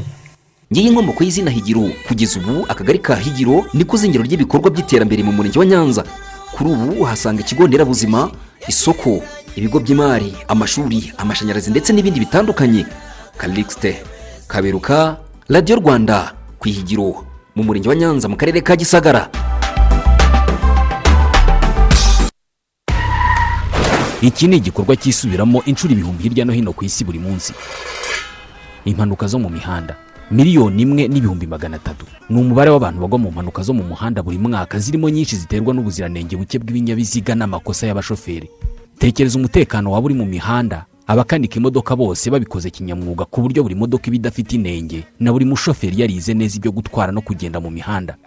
[0.72, 1.90] Ngiyi inkomoko y'izina higiro.
[2.08, 6.04] Kugeza ubu akagari ka higiro niko zingiro ry'ibikorwa by'iterambere mu murenge wa nyanza.
[6.52, 8.32] Kuri ubu uhasanga ikigo nderabuzima
[8.68, 9.22] isoko
[9.56, 12.86] ibigo by'imari amashuri amashanyarazi ndetse n'ibindi bitandukanye.
[13.38, 14.04] Kalixte
[14.48, 15.18] kaberuka
[15.50, 19.30] radiyo rwanda ku ihigiro mu murenge wa nyanza mu karere ka gisagara.
[24.22, 27.54] Iki ni igikorwa cyisubiramo inshuro ibihumbi hirya no hino ku isi buri munsi.
[28.86, 29.96] Impanuka zo mu mihanda.
[30.32, 32.06] Miliyoni imwe n'ibihumbi magana atatu.
[32.30, 36.36] Ni umubare w'abantu bagwa mu mpanuka zo mu muhanda buri mwaka zirimo nyinshi ziterwa n'ubuziranenge
[36.38, 38.50] buke bw'ibinyabiziga n'amakosa y'abashoferi.
[39.00, 40.86] Tekereza umutekano waba uri mu mihanda.
[41.08, 46.02] Abakanika imodoka bose babikoze kinyamwuga ku buryo buri modoka iba idafite inenge na buri mushoferi
[46.02, 48.18] yarize neza ibyo gutwara no kugenda mu mihanda.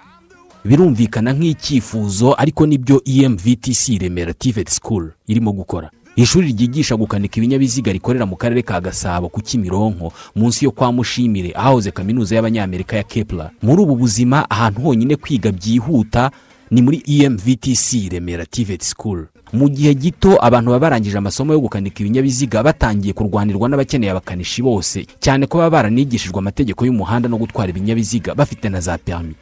[0.64, 5.90] Birumvikana nk'icyifuzo ariko ni byo emvtc remera tivet school irimo gukora.
[6.18, 11.52] Ishuri ryigisha gukanika ibinyabiziga rikorera mu karere ka gasabo ku kimironko munsi yo kwa mushimire
[11.54, 13.50] ahahoze kaminuza y'abanyamerika ya kepler.
[13.62, 16.30] Muri ubu buzima ahantu honyine kwiga byihuta
[16.70, 19.26] ni muri emvtc remera tivet school.
[19.52, 25.06] Mu gihe gito abantu baba barangije amasomo yo gukanika ibinyabiziga batangiye kurwanirwa n'abakeneye abakanishi bose.
[25.22, 29.34] Cyane ko baba baranigishijwe amategeko y'umuhanda no gutwara ibinyabiziga bafite na za perimi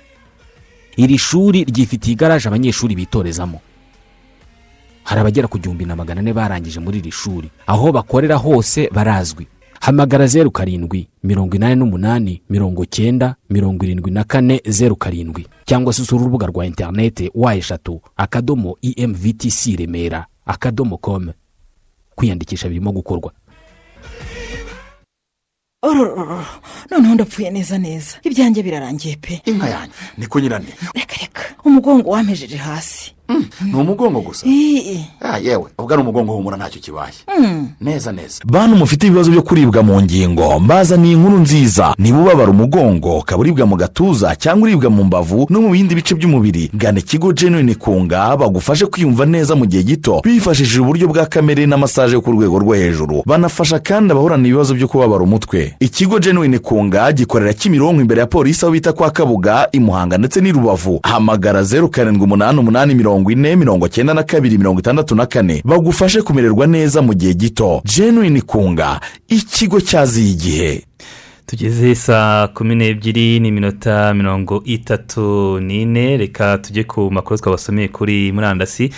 [0.97, 3.61] iri shuri ryifitiye igaraje abanyeshuri bitorezamo.
[5.07, 7.51] Hari abagera ku gihumbi na magana ane barangije muri iri shuri.
[7.67, 9.47] Aho bakorera hose barazwi.
[9.81, 15.47] Hamagara zeru karindwi mirongo inani n'umunani mirongo cyenda mirongo irindwi na kane zeru karindwi.
[15.65, 21.33] Cyangwa se usura urubuga rwa interinete wa eshatu akadomo emvtc remera akadomo com.
[22.15, 23.33] Kwiyandikisha birimo gukorwa.
[26.91, 28.17] Noneho ndapfuye neza neza.
[28.23, 29.43] Ibyanjye birarangiye pe.
[29.45, 31.43] Inka yanjye niko nyirane reka reka.
[31.65, 33.15] Umugongo wampejeje hasi.
[33.65, 34.47] Ni umugongo gusa.
[35.21, 35.65] Ah, yewe.
[35.79, 37.13] Ubwo ari umugongo humura ntacyo kibaye.
[37.41, 37.69] Mm.
[37.81, 38.41] neza neza.
[38.45, 40.61] Bantu mufite ibibazo byo kuribwa mu ngingo.
[40.61, 41.95] Mbazaniye inkuru nziza.
[41.99, 43.19] Niba ubabara umugongo.
[43.19, 46.71] Ukaba uribwa mu gatuza cyangwa uribwa mu mbavu no mu bindi bice by'umubiri.
[46.75, 50.21] Gana ikigo genuine kunga bagufashe kwiyumva neza mu gihe gito.
[50.25, 53.23] Bifashishije uburyo bwa kamere na masaje yo ku rwego rwo hejuru.
[53.27, 55.75] Banafasha kandi abahorana ibibazo byo kubabara umutwe.
[55.81, 60.41] Ikigo genuine kunga gikorera kimironko imbere ya polisi aho bita kwa kabuga i muhanga ndetse
[60.41, 61.01] n'i rubavu.
[61.03, 65.63] Hamagara zeru karindwi umunani umunani mirongo ine mirongo cyenda na kabiri mirongo itandatu na kane.
[65.65, 67.83] Bagufashe kumererwa neza mu gihe gito.
[67.85, 70.83] Genuine kunga ikigo cyaziye igihe
[71.47, 76.17] tugeze saa kumi n'ebyiri n'iminota mirongo itatu n'ine.
[76.17, 78.91] Reka tujye ku makuru twabasomeye kuri murandasi.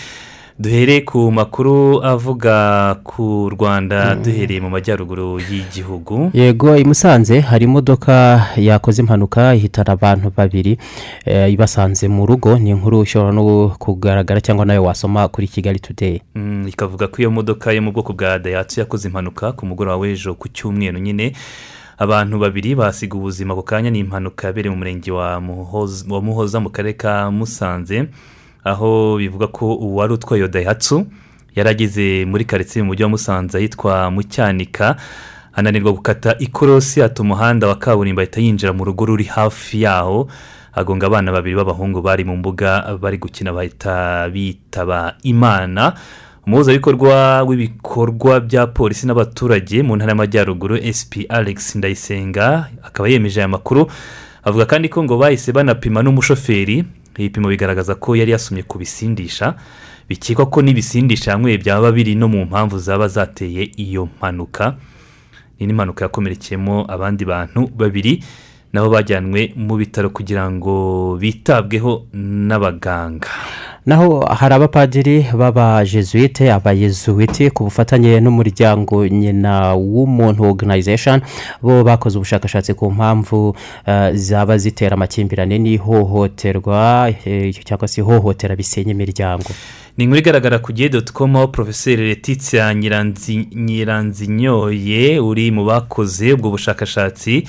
[0.59, 6.31] Duhere ku makuru avuga ku rwanda duhereye mu majyaruguru y'igihugu.
[6.35, 10.79] Yego i musanze hari imodoka yakoze impanuka ihitana abantu babiri
[11.25, 16.21] eh, ibasanze mu rugo ni inkuru ishobora no kugaragara cyangwa nawe wasoma kuri kigali today.
[16.35, 20.35] Mm, ikavuga ko iyo modoka yo mu bwoko bwa dayihatsu yakoze impanuka ku mugoroba w'ejo
[20.35, 21.33] ku cyumweru nyine.
[21.99, 25.41] Abantu babiri basiga ubuzima ako kanya ni impanuka yabereye mu murenge wa
[26.23, 28.07] muhoza mu karere ka musanze.
[28.65, 31.07] Aho bivuga ko uwari utwaye iyo dayihatsu
[31.55, 34.97] yari ageze muri karitsiye mu mujyi wa musanze ahitwa mu cyanika
[35.55, 40.29] ananirwa gukata ikorosi ata umuhanda wa kaburimbo ahita yinjira mu rugo ruri hafi yaho.
[40.73, 45.95] Agonga abana babiri b'abahungu bari mu mbuga bari gukina bahita bitaba imana.
[46.47, 53.91] Umuhuzabikorwa w'ibikorwa bya polisi n'abaturage mu ntara y'amajyaruguru sp alex ndayisenga akaba yemeje aya makuru.
[54.45, 56.85] Avuga kandi ko ngo bahise banapima n'umushoferi
[57.19, 59.55] ibipimo bigaragaza ko yari yasomye ku bisindisha
[60.09, 64.77] bikekwa ko n'ibisindisha hamwe byaba biri no mu mpamvu zaba zateye iyo mpanuka.
[65.61, 68.23] Ni n'impanuka yakomerekeyemo abandi bantu babiri
[68.73, 73.29] nabo bajyanwe mu bitaro kugira ngo bitabweho n'abaganga.
[73.87, 81.21] Naho hari abapadiri b'abajesuite abayezuwiti ku bufatanye n'umuryango nyina w'umuntu organization
[81.63, 83.57] bo bakoze ubushakashatsi ku mpamvu
[83.87, 89.51] eh, zaba zitera amakimbirane n'ihohoterwa eh, cyangwa se ihohotera bisenya imiryango.
[89.97, 92.15] Ni inkuru igaragara ku gihe doti komu aho porofeseri
[92.75, 97.45] Nyiranzi- nyiranzinyoye uri mu bakoze ubwo bushakashatsi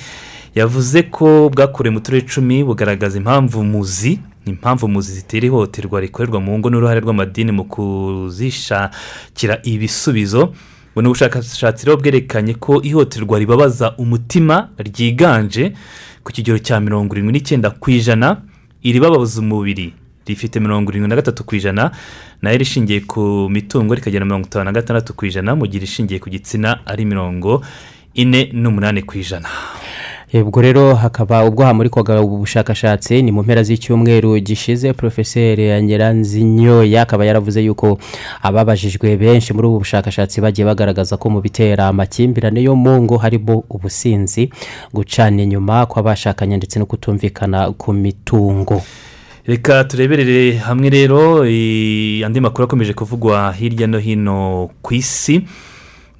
[0.54, 4.18] yavuze ko bwakorewe mu turere icumi bugaragaza impamvu muzi.
[4.46, 10.54] Impamvu muzi zitera ihohoterwa rikorerwa mu ngo n'uruhare rw'amadini mu kuzishakira ibisubizo
[10.94, 15.72] buno bushakashatsi rero bwerekanye ko ihohoterwa ribabaza umutima ryiganje
[16.24, 18.42] ku kigero cya mirongo irindwi n'icyenda ku ijana
[18.82, 19.94] iribabaza umubiri
[20.26, 21.90] rifite mirongo irindwi na gatatu ku ijana
[22.42, 26.18] na yo rishingiye ku mitungo rikagera mirongo itanu na gatandatu ku ijana mu gihe irishingiye
[26.20, 27.62] ku gitsina ari mirongo
[28.14, 29.48] ine n'umunani ku ijana.
[30.34, 37.24] Ubwo rero hakaba ubwo hamurikwaga ubu bushakashatsi ni mu mpera z'icyumweru gishize porofeseri nyiranzinyoya akaba
[37.24, 37.98] yaravuze yuko
[38.42, 43.64] ababajijwe benshi muri ubu bushakashatsi bagiye bagaragaza ko mu bitera amakimbirane yo mu ngo harimo
[43.70, 44.50] ubusinzi
[44.94, 48.82] gucana inyuma kw'abashakanye ndetse no kutumvikana ku mitungo.
[49.46, 55.42] Reka tureberere hamwe rero eh, andi makuru akomeje kuvugwa hirya no hino ku isi.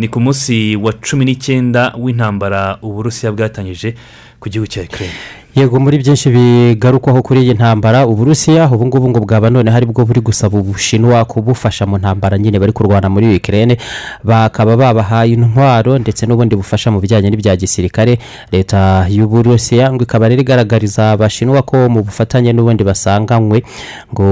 [0.00, 3.94] Ni ku munsi wa cumi n'icyenda w'intambara uburusiya bwatangije
[4.40, 5.12] ku gihugu cya ekirere
[5.54, 10.04] yego muri byinshi bigarukwaho kuri iyi ntambara uburusiya ubu ngubu ngo bwaba none hari bwo
[10.06, 13.76] buri gusaba ubushinwa kubufasha mu ntambara nyine bari kurwana muri ikirere
[14.24, 18.18] bakaba babahaye intwaro ndetse n'ubundi bufasha mu bijyanye n'ibya gisirikare.
[18.52, 23.62] Leta y'uburusiya ngo ikaba rero igaragariza abashinwa ko mu bufatanye n'ubundi basanganywe
[24.14, 24.26] ngo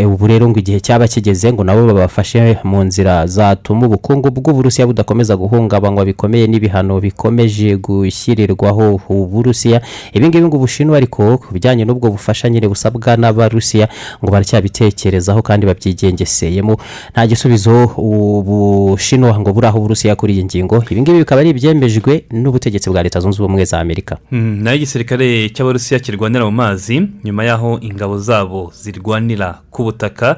[0.00, 4.88] eh, ubu rero ngo igihe cyaba kigeze ngo nabo babafashe mu nzira zatuma ubukungu bw'uburusiya
[4.88, 9.84] budakomeza guhungabanywa bikomeye n'ibihano bikomeje gushyirirwaho uburusiya.
[10.16, 13.88] Ibi ngibi ngo ubushinwa ariko ku bijyanye n'ubwo bufasha nyine busabwa n'abarusiya
[14.22, 16.78] ngo baracyabitekerezaho kandi babyigengeseyemo.
[17.12, 20.84] Nta gisubizo ubushinwa ngo buri aho uburusiya kuri iyi ngingo.
[20.90, 24.18] Ibi ngibi bikaba ari ibyemejwe n'ubutegetsi bwa leta zunze ubumwe za amerika.
[24.30, 30.36] Hmm, naho igisirikare cy'abarusiya kirwanira mu mazi nyuma y'aho ingabo zabo zirwanira ku butaka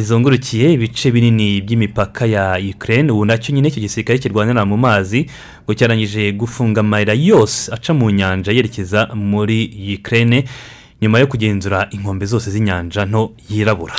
[0.00, 5.26] zizungurukiye ibice binini by'imipaka ya ukraine ubu na cyo nyine icyo gisirikare kirwanira mu mazi
[5.64, 9.58] ngo cyarangije gufunga amayira yose aca mu nyanja yerekeza muri
[9.98, 10.44] ukraine
[11.02, 13.94] nyuma yo kugenzura inkombe zose z'inyanja nto yirabura.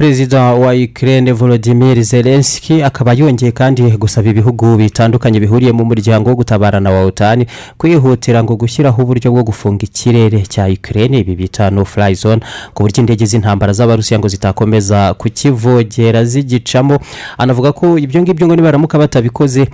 [0.00, 6.36] Perezida wa Ukraine volodimir zelenski akaba yongeye kandi gusaba ibihugu bitandukanye bihuriye mu muryango wo
[6.36, 7.46] gutabarana wa otani
[7.78, 12.40] kwihutira ngo gushyiraho uburyo bwo gufunga ikirere cya Ukraine ibi bita no fly zone
[12.74, 16.98] ku buryo indege z'intambara z'abarusiya ngo zitakomeza kukivogera zigicamo.
[17.38, 19.68] Anavuga ko ibyo ngibyo ngo nibaramuka batabikoze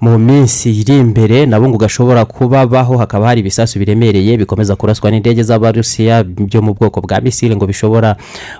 [0.00, 5.42] mu minsi iri imbere nabo ngo gashobora kubabaho hakaba hari ibisasu biremereye bikomeza kuraswa n'indege
[5.42, 8.16] z'abarusiya byo mu bwoko bwa misile ngo bishobora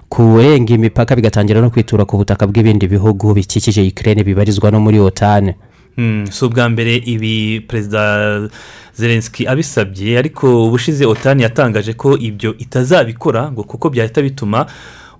[0.08, 5.54] kurenga imipaka bigatangira no kwitura ku butaka bw'ibindi bihugu bikikije Ukraine bibarizwa no muri otani
[5.96, 8.48] Hmm, si ubwa mbere ibi perezida
[8.96, 14.66] zelenski abisabye ariko ubushize otani yatangaje ko ibyo itazabikora ngo kuko byahita bituma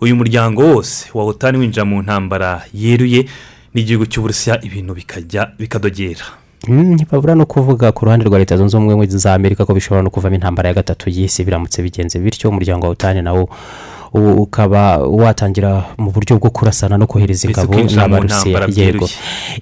[0.00, 3.24] uyu muryango wose wa otani winjira mu ntambara yeruye
[3.74, 6.24] n'igihugu cy'uburusiya ibintu bikajya bikadogera.
[6.68, 10.34] Ntibabura no kuvuga ku ruhande rwa leta zunze ubumwe za amerika ko bishobora no kuvamo
[10.40, 13.48] intambara ya gatatu y'isi biramutse bigenze bityo umuryango wa otani nawo
[14.14, 18.68] u- ukaba watangira mu buryo bwo kurasana no kohereza ingabo n'abarusiya.
[18.76, 19.08] yego.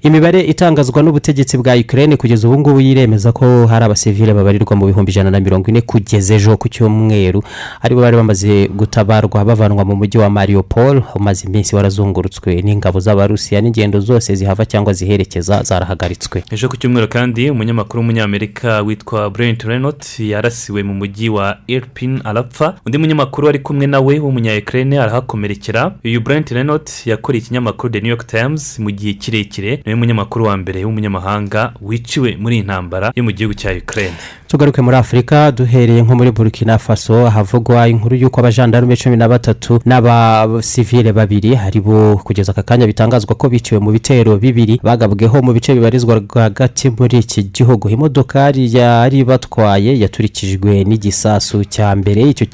[0.03, 5.11] imibare itangazwa n'ubutegetsi bwa ukraine kugeza ubu ngubu yiremeza ko hari abasivile babarirwa mu bihumbi
[5.13, 7.43] ijana na mirongo ine kugeza ejo ku cyumweru.
[7.83, 13.61] Aribo bari bamaze gutabarwa bavanwa mu mujyi wa mariupol umaze iminsi warazungurutswe n'ingabo z'abarusiya.
[13.61, 20.03] N'ingendo zose zihava cyangwa ziherekeza zarahagaritswe ejo ku cyumweru kandi umunyamakuru w'umunyamerika witwa brent renot
[20.19, 22.75] yarasiwe mu mujyi wa irpin arapfa.
[22.87, 25.93] Undi munyamakuru ari kumwe nawe w'umunya ekirere arahakomerekera.
[26.05, 30.45] Uyu brent renot yakoreye ikinyamakuru the new york times mu gihe kirekire ni we munyamakuru
[30.45, 34.13] wa mbere w'umunyamahanga wiciwe muri iyi ntambara yo mu gihugu cya ekirere
[34.49, 39.81] tugaruke muri afurika duhereye nko muri burkina faso havugwa inkuru y'uko abajandarume cumi na batatu
[39.87, 45.53] n'abasivile babiri ari bo kugeza aka kanya bitangazwa ko biciwe mu bitero bibiri bagabweho mu
[45.53, 47.89] bice bibarizwa rwagati muri iki gihugu.
[47.91, 52.47] Imodokari yari batwaye yaturikijwe n'igisasu cya mbere icyo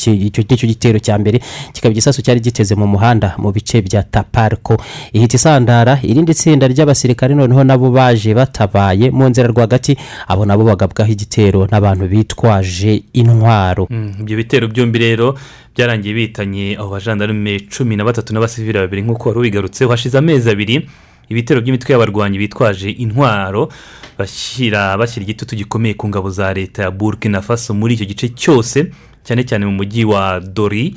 [0.69, 1.41] gitero cya mbere
[1.77, 4.81] kikaba igisasu cyari giteze mu muhanda mu bice bya tapariko
[5.13, 9.11] ihita isandara irindi tsinda ry'abasirikare noneho nabo baje batabaye.
[9.13, 9.97] Mu nzira rwagati
[10.29, 13.87] abo nabo bagabwaho igitero n'abantu bitwaje intwaro.
[13.91, 15.37] Mm, ibyo bitero byombi rero
[15.77, 20.89] byarangiye bitanye abo bajandarume cumi na batatu n'abasivili babiri nk'uko wari ubigarutseho hashize amezi abiri
[21.29, 23.69] ibitero by'imitwe y'abarwanyi bitwaje intwaro
[24.19, 28.89] bashyira bashyira igitutu gikomeye ku ngabo za leta ya burkina faso muri icyo gice cyose
[29.27, 30.95] cyane cyane mu mujyi wa dori.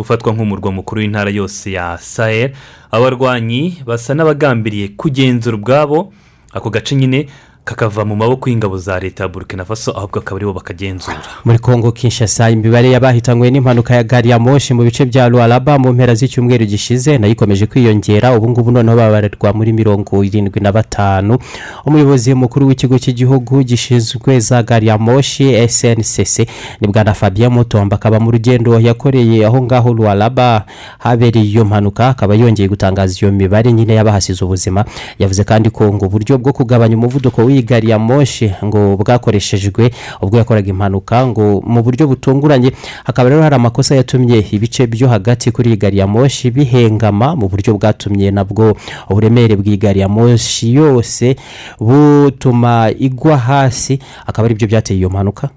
[0.00, 2.50] Ufatwa nk'umurwa mukuru w'intara yose ya sahel.
[2.90, 6.12] Abarwanyi basa n'abagambiriye kugenzura ubwabo.
[6.52, 7.28] Ako gace nyine
[7.68, 11.20] kakava mu maboko y'ingabo za leta ya burkina faso ahubwo akaba ari bo bakagenzura.
[11.44, 15.92] Muri kongo kinshasa imibare y'abahitanywe n'impanuka ya gari ya moshi mu bice bya ruwaraba mu
[15.92, 18.32] mpera z'icyumweru gishize na yo ikomeje kwiyongera.
[18.36, 21.38] Ubu ngubu noneho babarirwa muri mirongo irindwi na batanu.
[21.84, 26.48] Umuyobozi mukuru w'ikigo cy'igihugu gishinzwe za gari ya moshi sncc
[26.80, 30.64] ni bwana fabien mutomba akaba mu rugendo yakoreye aho ngaho ruwaraba
[30.98, 34.84] habereye iyo mpanuka akaba yongeye gutangaza iyo mibare nyine y'abahasize ubuzima.
[35.18, 39.90] Yavuze kandi ko ngo uburyo bwo kugabanya umuvuduko w'iyi gari ya moshi ngo bwakoreshejwe
[40.22, 42.72] ubwo yakoraga impanuka ngo mu buryo butunguranye.
[43.04, 47.48] Hakaba rero hari amakosa yatumye ibice byo hagati kuri iyi gari ya moshi bihengama mu
[47.48, 48.76] buryo bwatumye nabwo
[49.10, 51.36] uburemere bw'iyi gari ya moshi yose
[51.80, 53.98] butuma igwa hasi.
[54.26, 55.48] Akaba ari byo byateye iyo mpanuka.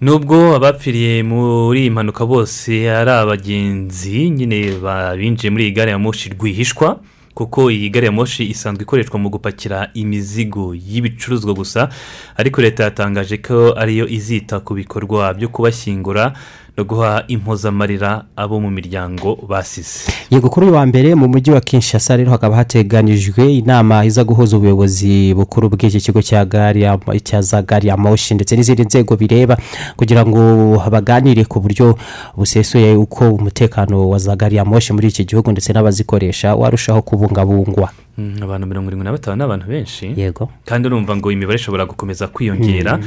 [0.00, 4.72] Nubwo abapfiriye muri iyi mpanuka bose ari abagenzi nyine
[5.18, 7.00] binjiye muri iyi gare ya moshi rwihishwa
[7.34, 11.88] kuko iyi gare ya moshi isanzwe ikoreshwa mu gupakira imizigo y'ibicuruzwa gusa
[12.36, 16.32] ariko leta yatangaje ko ariyo izita ku bikorwa byo kubashyingura
[16.84, 20.12] guha impozamarira abo mu miryango basize.
[20.30, 24.56] Yego kuri uyu wa mbere mu mujyi wa kinshasa rero hakaba hateganijwe inama iza guhuza
[24.56, 29.56] ubuyobozi bukuru bw'iki kigo cya gari ya moshi ndetse n'izindi nzego bireba
[29.96, 30.40] kugira ngo
[30.90, 31.98] baganire ku buryo
[32.36, 37.90] busesuye uko umutekano wa za gari ya moshi muri iki gihugu ndetse n'abazikoresha warushaho kubungabungwa.
[38.42, 40.12] Abantu mirongo irindwi na batanu ni abantu benshi.
[40.16, 40.50] Yego.
[40.64, 42.98] Kandi urumva ngo imibare ishobora gukomeza kwiyongera.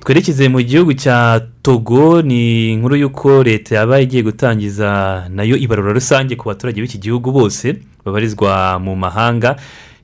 [0.00, 5.92] Twerekeze mu gihugu cya togo ni inkuru y'uko leta yaba igiye gutangiza na yo ibarura
[5.92, 9.56] rusange ku baturage b'iki gihugu bose babarizwa mu mahanga.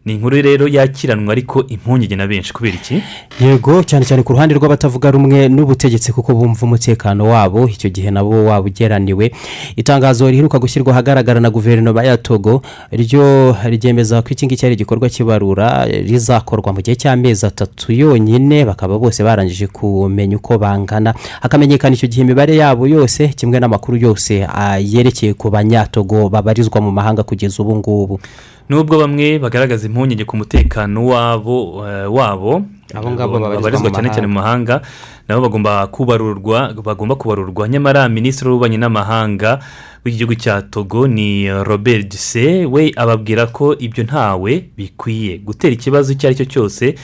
[0.07, 3.03] Ni inkuru rero yakiranwa ariko impungenge na benshi kubera iki?
[3.41, 8.45] Yego cyane cyane ku ruhande rw'abatavuga rumwe n'ubutegetsi kuko bumva umutekano wabo icyo gihe nabo
[8.45, 9.33] waba ugeraniwe
[9.77, 12.63] itangazo riheruka gushyirwa ahagaragara na guverinoma ya togo
[12.95, 18.99] ryo ryemeza ko iki ngiki ari igikorwa cy'ibarura rizakorwa mu gihe cy'amezi atatu yonyine bakaba
[19.03, 21.15] bose barangije kumenya uko bangana.
[21.43, 26.91] Hakamenyekana icyo gihe imibare yabo yose kimwe n'amakuru yose ah, yerekeye ku banyatogo babarizwa mu
[26.95, 28.21] mahanga kugeza ubu ngubu.
[28.69, 32.63] Nubwo bamwe bagaragaza impungenge ku mutekano wabo eh, wabo
[32.95, 34.81] Abo ngabo babarizwa babarizwa cyane cyane mu mahanga
[35.29, 37.69] nabo bagomba kubarurwa bagomba kubarurwa.
[37.69, 39.59] Nyamara minisitiri w'ububanyi n'amahanga
[40.05, 46.13] w'iki gihugu cya togo ni robert duse we ababwira ko ibyo ntawe bikwiye gutera ikibazo
[46.13, 46.95] icyo ari cyo cyose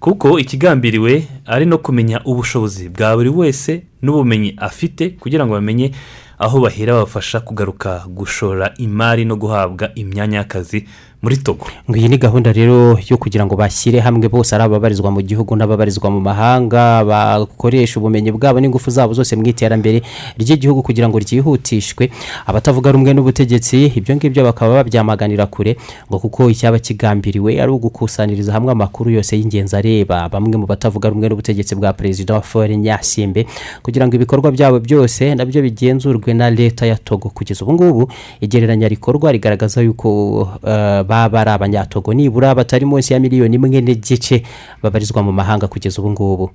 [0.00, 5.92] kuko ikigambiriwe ari no kumenya ubushobozi bwa buri wese n'ubumenyi afite kugira ngo bamenye
[6.38, 10.84] aho bahera babafasha kugaruka gushora imari no guhabwa imyanya y'akazi
[11.22, 11.66] muri togo.
[11.94, 16.10] Iyi ni gahunda rero yo kugira ngo bashyire hamwe bose ari ababarizwa mu gihugu n'ababarizwa
[16.10, 20.02] mu mahanga bakoresha ubumenyi bwabo n'ingufu zabo zose mu iterambere
[20.38, 22.10] ry'igihugu kugira ngo ryihutishwe.
[22.46, 25.76] Abatavuga rumwe n'ubutegetsi ibyo ngibyo bakaba babyamaganira kure
[26.10, 30.28] ngo kuko icyaba kigambiriwe ari ugukusanyiriza hamwe amakuru yose y'ingenzi areba.
[30.28, 33.46] Bamwe mu batavuga rumwe n'ubutegetsi bwa perezida wa fore nyasimbe
[33.82, 37.32] kugira ngo ibikorwa byabo byose na byo bigenzurwe na leta ya togo.
[37.32, 38.02] Kugeza ubu ngubu
[38.40, 42.10] igereranya rikorwa rigaragaza yuko eh, baba ari abanyatogo.
[42.14, 44.42] Nibura batari munsi ya miliyoni imwe n'igice
[44.82, 46.50] babarizwa mu mahanga kugeza ubu ngubu.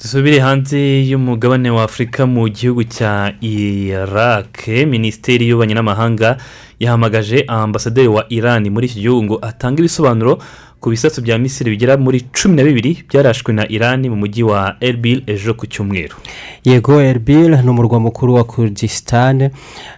[0.00, 4.68] Dusubire hanze y'umugabane wa afurika mu gihugu cya iraq.
[4.86, 6.36] Minisiteri y'ububanyi n'amahanga
[6.80, 10.38] yahamagaje ambasaderi wa irani muri iki gihugu ngo atange ibisobanuro
[10.84, 14.76] ku bisasu bya misiri bigera muri cumi na bibiri byarashwe na irani mu mujyi wa
[14.80, 16.12] erbil ejo ku cyumweru.
[16.64, 19.48] Yego erbil ni umurwa mukuru wa kurdistan.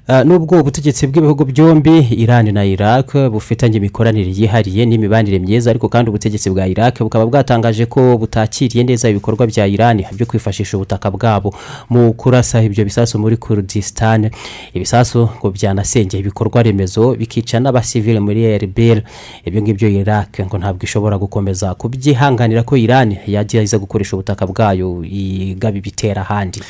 [0.08, 6.10] Uh, nubwo ubutegetsi bw'ibihugu byombi irani na iraq bufitanye imikoranire yihariye n'imibanire myiza ariko kandi
[6.10, 11.50] ubutegetsi bwa iraq bukaba bwatangaje ko butakiriye neza ibikorwa bya irani byo kwifashisha ubutaka bwabo.
[11.90, 14.30] Mu kurasa ibyo bisasu muri kurdistan
[14.74, 19.02] ibisasu ngo byanasengeye ibikorwa remezo bikica n'abasivile muri erbil.
[19.44, 23.18] Ibyo ngibyo iraq ngo ntabwo ishobora gukomeza kubyihanganira ko irani
[23.62, 26.60] iza gukoresha ubutaka bwayo igaba ibitera ahandi.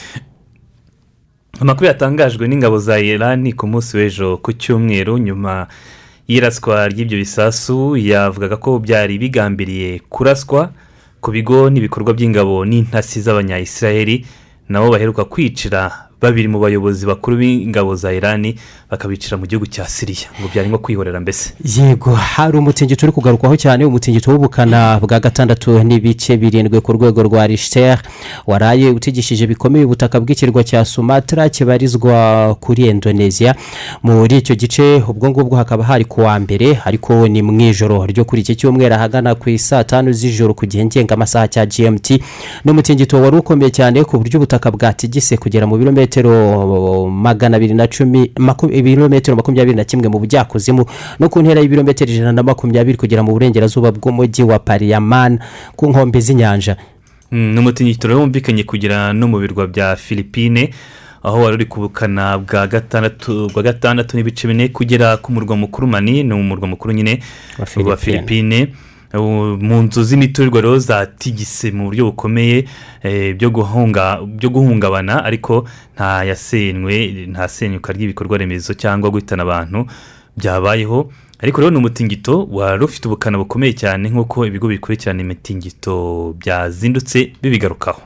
[1.61, 5.67] Amakuru yatangajwe n'ingabo za irani ku munsi w'ejo ku cyumweru nyuma
[6.29, 10.71] y'iraswa ry'ibyo bisasu yavugaga ko byari bigambiriye kuraswa
[11.21, 14.27] ku bigo n'ibikorwa by'ingabo n'intasi z'abanyayisiraheli
[14.69, 18.59] nabo baheruka kwicira babiri mu bayobozi bakuru b'ingabo za irani
[18.91, 21.53] bakabicira mu gihugu cya siriya ngo byari nko kwihorera mbese.
[21.65, 27.47] Yego hari umutingito uri kugarukwaho cyane umutingito w'ubukana bwa gatandatu n'ibice birindwi ku rwego rwa
[27.47, 28.03] risiteri
[28.47, 33.55] waraye utigishije bikomeye ubutaka bw'ikirwa cya sumatra kibarizwa kuri indonesia.
[34.03, 38.25] Muri icyo gice ubwo ngubwo hakaba hari ku wa mbere ariko ni mu ijoro ryo
[38.25, 41.17] kuri iki cyumweru ahagana ku isaa tanu z'ijoro ku gihe ngenga
[41.51, 42.11] cya gmt
[42.65, 47.87] ni umutingito wari ukomeye cyane ku buryo ubutaka bwatigise kugera mu birometero magana abiri na
[47.87, 50.85] cumi maku- ibirometero makumyabiri na kimwe mu bujyakuzimu
[51.21, 55.39] no ku ntera y'ibirometero ijana na makumyabiri kugera mu burengerazuba bw'umujyi wa pariyamani
[55.77, 56.77] ku nkombe z'inyanja.
[57.33, 60.71] Mm, ni umutingito rero wumvikanye kugera no mu birwa bya philippine
[61.23, 65.87] aho wari uri ku bukana bwa gatandatu bwa gatandatu n'ibice bine kugera ku murwa mukuru
[65.87, 67.19] mani ni umurwa mukuru nyine
[67.59, 68.69] Wa philippine.
[69.15, 72.65] Mu nzu z'imiturirwa rero zatigise mu buryo bukomeye
[73.03, 79.87] eh, byo guhunga byo guhungabana ariko nta yasenywe nta senyuka ry'ibikorwa remezo cyangwa guhitana abantu
[80.37, 81.11] byabayeho.
[81.41, 88.01] Ariko rero ni umutingito wari ufite ubukana bukomeye cyane nk'uko ibigo bikurikirana imitingito byazindutse bibigarukaho.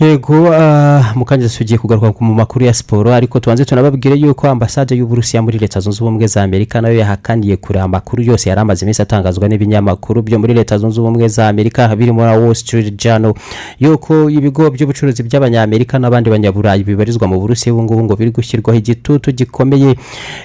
[0.00, 4.94] Yego ah, mu kanya tugiye kugaruka mu makuru ya siporo ariko tubanze tunababwire yuko ambasade
[4.96, 8.84] y'uburusiya muri leta zunze ubumwe za amerika na yo yahakaniye kure amakuru yose yari amaze
[8.84, 13.34] iminsi atangazwa n'ibinyamakuru byo muri leta zunze ubumwe za amerika birimo na wall street journal.
[13.80, 19.32] Yuko ibigo by'ubucuruzi by'abanyamerika n'abandi banyaburayi bibarizwa mu burusiya ubu ngubu ngo biri gushyirwaho igitutu
[19.32, 19.96] gikomeye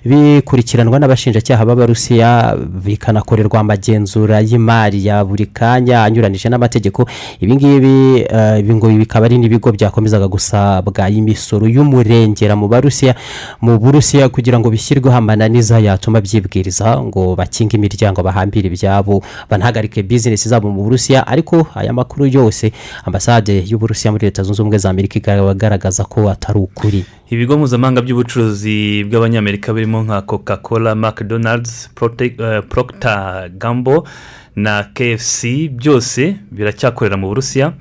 [0.06, 7.06] bikurikiranwa n'abashinjacyaha b'abarusiya bikanakorerwa amagenzura y'imari ya buri kanya anyuranije n'amategeko.
[7.40, 13.16] Ibi ngibi eh, ibi ngo bikaba ari n'ibigo byakomezaga gusabwa imisoro y'umurengera mu barusiya
[13.60, 19.20] mu burusiya kugira ngo bishyirweho amananiza yatuma byibwiriza ngo bakinge imiryango bahambire ibyabo
[19.52, 21.28] banahagarike bizinesi zabo mu burusiya.
[21.28, 22.72] Ariko aya makuru yose
[23.04, 27.04] ambasade y'uburusiya muri leta zunze ubumwe za amerika igaragaza ko atari ukuri.
[27.30, 31.90] Ibigo mpuzamahanga by'ubucuruzi bw'abanyamerika birimo nka coca cola mcdonald's
[32.20, 34.08] eh, procter gambo
[34.56, 37.74] na kfc byose biracyakorera mu burusiya.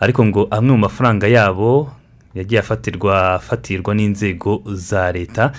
[0.00, 1.92] Ariko ngo amwe mu mafaranga yabo
[2.34, 5.52] yagiye afatirwa afatirwa n'inzego za leta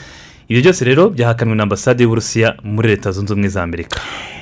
[0.51, 3.99] ibyo byose rero byahakanwe na ambasade y'uburusiya muri leta zunze ubumwe za amerika.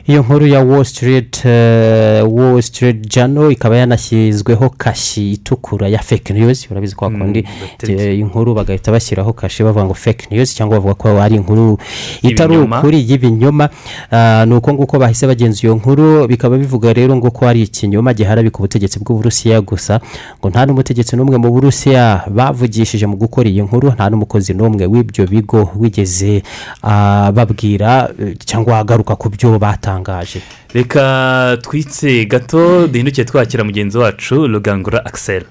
[0.08, 6.34] Iyo nkuru ya wall street eh, wall street journal ikaba yanashyizweho kashi itukura ya fake
[6.34, 6.72] news.
[6.72, 7.46] Urabizi ko hakundi
[7.88, 11.78] eh, inkuru bagahita bashyiraho kashi bavuga ngo fake news cyangwa bavuga ko ari inkuru
[12.22, 13.70] itari ukuri y'ibinyoma.
[14.12, 18.14] Ah, ni uko nguko bahise bagenza iyo nkuru bikaba bivuga rero ngo ko ari ikinyoma
[18.14, 20.00] giharabika ubutegetsi bw'uburusiya gusa
[20.42, 25.28] ngo nta n'umutegetsi n'umwe mu burusiya bavugishije mu gukora iyi nkuru nta n'umukozi n'umwe w'ibyo
[25.28, 26.44] bigo wigeze yigeze
[26.84, 30.42] ah, babwira eh, cyangwa agaruka ku byo batangaje.
[30.74, 35.46] Reka twitse gato duhindukiye twakira mugenzi wacu rugangura akiseri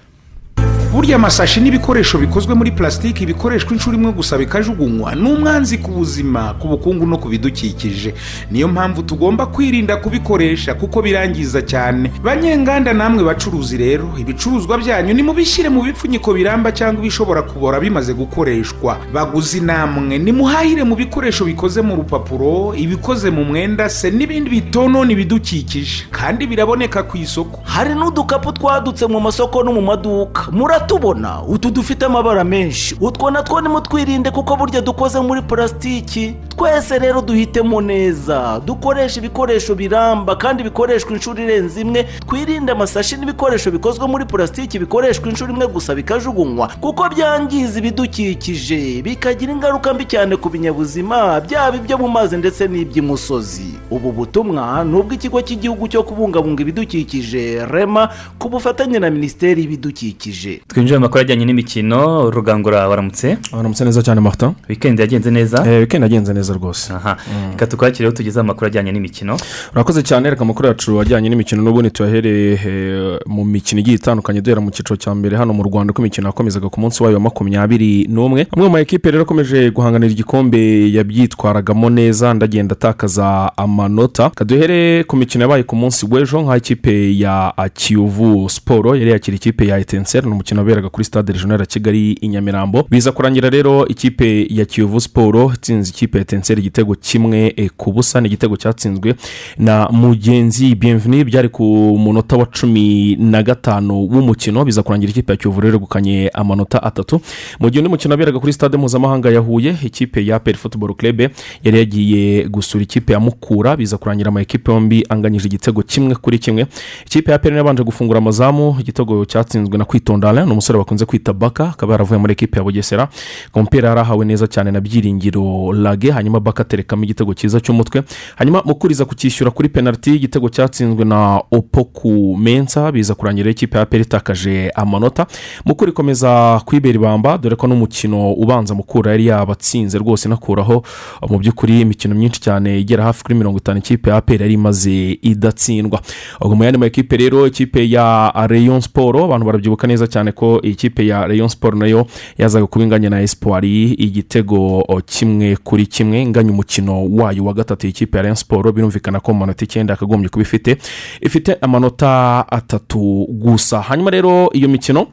[0.93, 6.55] burya amasashi n'ibikoresho bikozwe muri plasitiki bikoreshwa inshuro imwe gusa bikajugunywa ni umwanzi ku buzima
[6.59, 8.15] ku bukungu no ku bidukikije.
[8.51, 12.11] Niyo mpamvu tugomba kwirinda kubikoresha kuko birangiza cyane.
[12.25, 18.97] Banyenganda namwe bacuruzi rero ibicuruzwa byanyu nimubishyire mu bipfunyiko biramba cyangwa ibishobora kubora bimaze gukoreshwa.
[19.13, 26.07] Baguzi namwe nimuhahire mu bikoresho bikoze mu rupapuro ibikoze mu mwenda se n'ibindi bitonona ibidukikije
[26.11, 27.61] kandi biraboneka ku isoko.
[27.65, 30.49] Hari n'udukapu twadutse mu masoko no mu maduka.
[30.79, 32.97] Muratubona utu dufite amabara menshi.
[33.01, 38.61] Utwo natwo nimutwirinde kuko burya dukoze muri purasitiki twese rero duhitemo neza.
[38.67, 42.03] Dukoresha ibikoresho biramba kandi bikoreshwa inshuro irenze imwe.
[42.29, 46.69] Twirinde amasashi n'ibikoresho bikozwe muri purasitiki bikoreshwa inshuro imwe gusa bikajugunywa.
[46.81, 53.75] Kuko byangiza ibidukikije bikagira ingaruka mbi cyane ku binyabuzima byaba ibyo mu mazi ndetse n'iby'imusozi
[53.91, 58.09] ubu butumwa ni ubw'ikigo cy'igihugu cyo kubungabunga ibidukikije rema
[58.39, 60.61] ku bufatanye na minisiteri y'ibidukikije.
[60.69, 63.39] Twinjiye mu makuru ajyanye n'imikino rugangura waramutse?
[63.53, 64.53] Waramutse neza cyane martin.
[64.69, 65.63] Wikendi yagenze neza?
[65.63, 66.93] Wikendi yagenze neza rwose.
[66.93, 67.17] Aha.
[67.51, 69.37] Reka tukwakireho tugezeho amakuru ajyanye n'imikino.
[69.73, 74.61] Urakoze cyane reka amakuru yacu ajyanye n'imikino n'ubundi tuyahereye eh, mu mikino igiye itandukanye duhera
[74.61, 78.07] mu cyiciro cya mbere hano mu rwanda uko imikino yakomezaga ku munsi wayo wa makumyabiri
[78.11, 78.47] n'umwe.
[78.53, 84.31] Amwe mu ma ekipe rero akomeje guhanganira igikombe yabyitwaragamo neza ndagenda atakaza amanota.
[84.31, 89.67] Kaduhere ku mikino yabaye ku munsi w'ejo nk'aho ikipe ya kiyovu siporo yari yakira ikipe
[89.67, 92.87] ya etenseri ni umukino waberaga kuri stade regional ya kigali i nyamirambo.
[92.91, 97.93] Biza kurangira rero ikipe ya kiyovu siporo itsinze ikipe ya etenseri igitego kimwe eh, ku
[97.93, 98.21] busa.
[98.21, 99.15] Ni igitego cyatsinzwe
[99.59, 101.65] na mugenzi bienveni byari ku
[101.99, 104.65] munota wa cumi na gatanu w'umukino.
[104.65, 107.21] Biza kurangira ikipe ya kiyovu rero yegukanye amanota atatu.
[107.61, 111.31] Mu gihe undi mukino waberaga kuri stade mpuzamahanga ya huye ikipe ya peri futuboro kerebe
[111.65, 113.77] yari yagiye gusura ikipe ya mukura.
[113.77, 116.67] Biza kurangira ama ekipe yombi anganyije igitego kimwe kuri kimwe.
[117.07, 118.77] Ikipe ya peri yabanje gufungura amazamu.
[118.81, 123.09] Igitego cyatsinzwe na kwitondara ni umusore bakunze kwita baka akaba yaravuye muri ekipe ya bugesera.
[123.55, 128.03] Umupira yari ahawe neza cyane na byiringiro lage hanyuma baka aterekamo igitego cyiza cy'umutwe.
[128.37, 134.03] Hanyuma mukuriza kukishyura kuri penaliti igitego cyatsinzwe na opoku mensa biza kurangira ikipe ya peri
[134.03, 135.27] itakaje amanota.
[135.65, 140.83] Mukuru ikomeza kwibera ibamba dore ko n'umukino ubanza mukura yari yabatsinze rwose inakuraho
[141.29, 145.19] mu by'ukuri imikino myinshi cyane igera hafi kuri mirongo itanu ikipe ya peri yari imaze
[145.23, 146.01] idatsindwa.
[146.41, 150.61] Ubwo mu yandi ma ekipe rero ikipe ya reyon siporo abantu barabyibuka neza cyane ko
[150.63, 152.07] iyi kipe ya reyon siporo na yo
[152.39, 157.87] yazaga kuba inganya na esipuwari igitego kimwe kuri kimwe inganya umukino wayo wa gatatu.
[157.87, 160.79] Iyi kipe ya reyon siporo birumvikana ko mu manota icyenda yakagombye kuba ifite
[161.21, 163.81] ifite amanota atatu gusa.
[163.83, 165.07] Hanyuma rero iyo mikino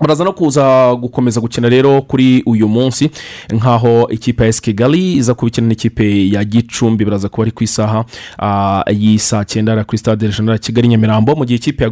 [0.00, 3.10] baraza no kuza gukomeza gukina rero kuri uyu munsi.
[3.52, 7.04] Nk'aho ikipe ya esi kigali iza kuba ikina n'ikipe ya gicumbi.
[7.04, 8.04] Baraza kuba ari ku isaha
[8.38, 11.90] ah, y'isaa cyenda kuri stade ya kigali nyamirambo mu gihe ikipe ya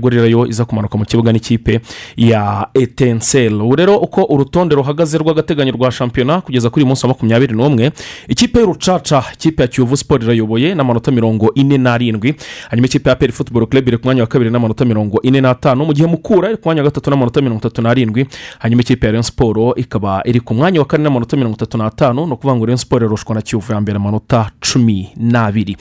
[0.49, 1.81] iza kumanuka mu kibuga n'ikipe
[2.17, 3.55] ya etensel.
[3.63, 7.91] Ubu rero uko urutonde ruhagaze rw'agateganyo rwa shampiyona kugeza kuri uyu munsi wa makumyabiri n'umwe
[8.29, 12.35] ikipe y'urucaca ikipe ya kiyovu siporo irayoboye n'amanota mirongo ine n'arindwi.
[12.71, 15.85] Hanyuma ikipe ya peri futuboro club ku mwanya wa kabiri n'amanota mirongo ine n'atanu.
[15.85, 17.94] Mu gihe mukura iri ku mwanya wa gatatu n'amanota mirongo itatu n'arindwi.
[18.59, 22.27] Hanyuma ikipe ya rayon siporo ikaba iri ku mwanya wa kane n'amanota mirongo itatu n'atanu
[22.27, 25.77] ni ukuvuga ngo rayon siporo irushwa na kiyovu ya mbere amanota cumi n'abiri.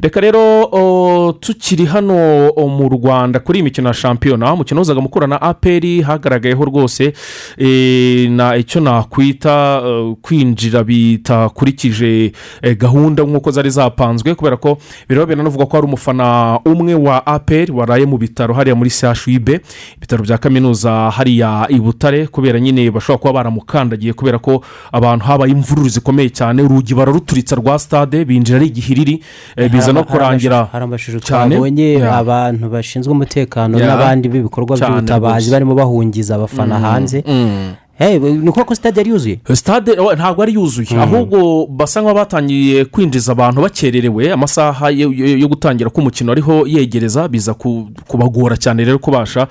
[0.00, 2.14] Reka rero tukiri hano
[2.56, 7.12] mu rwanda kuri iyi mikino ya shampiyona umukino uzaga mukura na aperi hagaragayeho rwose
[7.58, 12.32] e, na icyo nakwita e, kwinjira bitakurikije
[12.62, 14.78] e, gahunda nk'uko zari zapanzwe kubera ko
[15.08, 19.48] biraba binanavuga ko hari umufana umwe wa aperi waraye mu bitaro hariya muri chub
[19.96, 25.52] ibitaro bya kaminuza hariya i butare kubera nyine bashobora kuba baramukandagiye kubera ko abantu habaye
[25.52, 29.22] imvururu zikomeye cyane urugi bararuturitsa rwa stade binjira ari igihiriri
[29.56, 36.34] eh, biza no kurangira amashusho twabonye abantu bashinzwe umutekano n'abandi b'ibikorwa Cyane by'ubutabazi barimo bahungiza
[36.34, 37.24] abafana Mm, hanze.
[37.26, 37.72] mm.
[38.00, 39.40] Ni uko sitade yari yuzuye?
[39.54, 40.88] Sitade oh, ntabwo ari yuzuye.
[40.92, 40.98] Mm.
[41.00, 44.32] ahubwo basa nk'aho batangiye kwinjiza abantu bakererewe.
[44.32, 49.46] Amasaha yo- gutangira k'umukino ariho yegereza biza ku- kubagora cyane rero kubasha